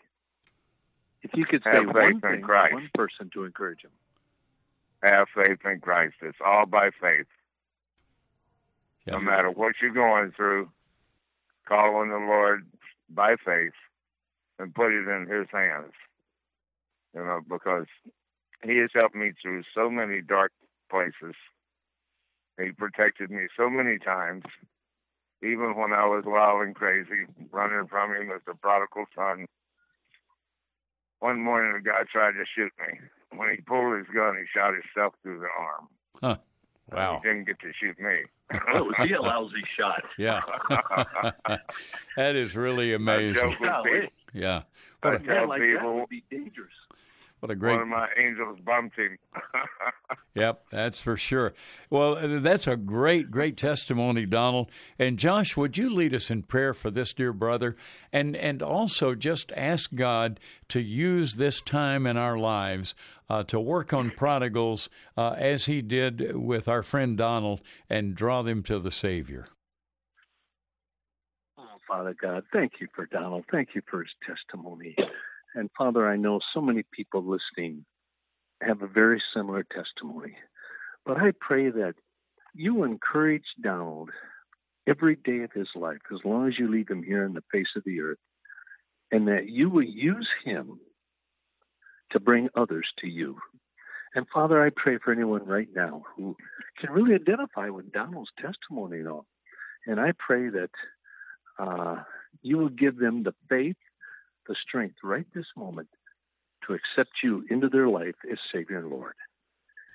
[1.24, 3.92] If you could say one in thing to one person to encourage him.
[5.04, 6.16] Have faith in Christ.
[6.22, 7.28] It's all by faith.
[9.06, 9.14] Yeah.
[9.16, 10.70] No matter what you're going through,
[11.68, 12.66] call on the Lord
[13.10, 13.74] by faith
[14.60, 15.92] and put it in His hands.
[17.14, 17.88] You know, because
[18.64, 20.52] He has helped me through so many dark
[20.90, 21.36] places.
[22.62, 24.44] He protected me so many times,
[25.42, 29.48] even when I was wild and crazy, running from Him as the prodigal son.
[31.20, 33.00] One morning, a guy tried to shoot me.
[33.38, 35.88] When he pulled his gun, he shot himself through the arm.
[36.22, 36.38] Huh.
[36.92, 37.22] Wow.
[37.24, 38.26] He didn't get to shoot me.
[38.74, 40.04] Oh, was he a lousy shot?
[40.18, 40.42] Yeah.
[42.18, 43.36] that is really amazing.
[43.36, 44.10] joke with people.
[44.34, 44.64] Yeah.
[45.02, 46.74] I What a, tell like that people would be dangerous.
[47.44, 49.18] What a great one of my angels bumped him.
[50.36, 51.54] Yep, that's for sure.
[51.92, 54.72] Well, uh, that's a great, great testimony, Donald.
[54.98, 57.76] And Josh, would you lead us in prayer for this dear brother,
[58.12, 60.40] and and also just ask God
[60.70, 62.96] to use this time in our lives
[63.30, 68.42] uh, to work on prodigals uh, as He did with our friend Donald, and draw
[68.42, 69.46] them to the Savior.
[71.60, 73.44] Oh, Father God, thank you for Donald.
[73.52, 74.96] Thank you for his testimony.
[75.56, 77.86] And Father, I know so many people listening
[78.62, 80.36] have a very similar testimony.
[81.06, 81.96] But I pray that
[82.54, 84.10] you encourage Donald
[84.88, 87.68] every day of his life, as long as you leave him here on the face
[87.76, 88.20] of the earth,
[89.12, 90.80] and that you will use him
[92.12, 93.38] to bring others to you.
[94.16, 96.36] And Father, I pray for anyone right now who
[96.80, 99.26] can really identify with Donald's testimony and.
[99.88, 100.70] And I pray that
[101.60, 102.04] uh,
[102.42, 103.76] you will give them the faith,
[104.48, 105.90] the strength right this moment
[106.68, 109.16] to accept you into their life as Savior and Lord.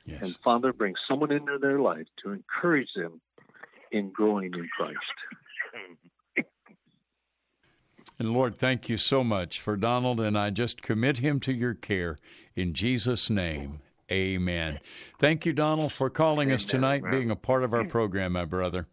[0.05, 0.23] Yes.
[0.23, 3.21] And Father, bring someone into their life to encourage them
[3.93, 4.99] in growing in Christ.
[8.19, 11.75] And Lord, thank you so much for Donald, and I just commit him to your
[11.75, 12.19] care
[12.57, 13.81] in Jesus' name.
[14.11, 14.81] Amen.
[15.21, 17.11] Thank you, Donald, for calling us tonight, Amen.
[17.13, 17.91] being a part of our hmm.
[17.91, 18.89] program, my brother.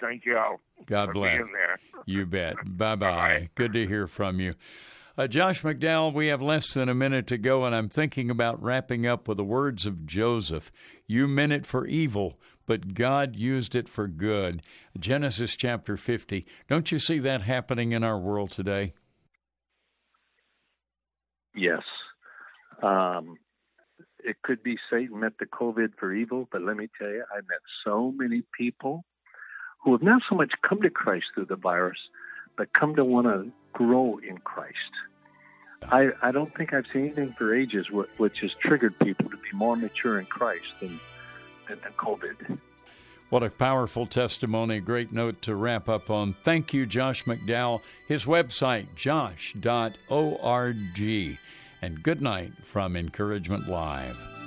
[0.00, 0.60] Thank you all.
[0.86, 1.40] God bless.
[2.06, 2.56] You bet.
[2.64, 3.48] Bye bye.
[3.54, 4.54] Good to hear from you.
[5.16, 8.62] Uh, Josh McDowell, we have less than a minute to go, and I'm thinking about
[8.62, 10.72] wrapping up with the words of Joseph.
[11.06, 14.62] You meant it for evil, but God used it for good.
[14.98, 16.46] Genesis chapter 50.
[16.66, 18.94] Don't you see that happening in our world today?
[21.54, 21.82] Yes.
[22.82, 23.36] Um,
[24.24, 27.36] it could be Satan meant the COVID for evil, but let me tell you, I
[27.36, 29.04] met so many people
[29.82, 31.98] who have not so much come to Christ through the virus,
[32.56, 34.76] but come to want to grow in Christ.
[35.90, 39.48] I, I don't think I've seen anything for ages which has triggered people to be
[39.52, 41.00] more mature in Christ than,
[41.68, 42.58] than, COVID.
[43.30, 44.78] What a powerful testimony.
[44.80, 46.34] Great note to wrap up on.
[46.34, 47.80] Thank you, Josh McDowell.
[48.06, 50.08] His website, josh.org.
[51.82, 54.41] And good night from Encouragement Live.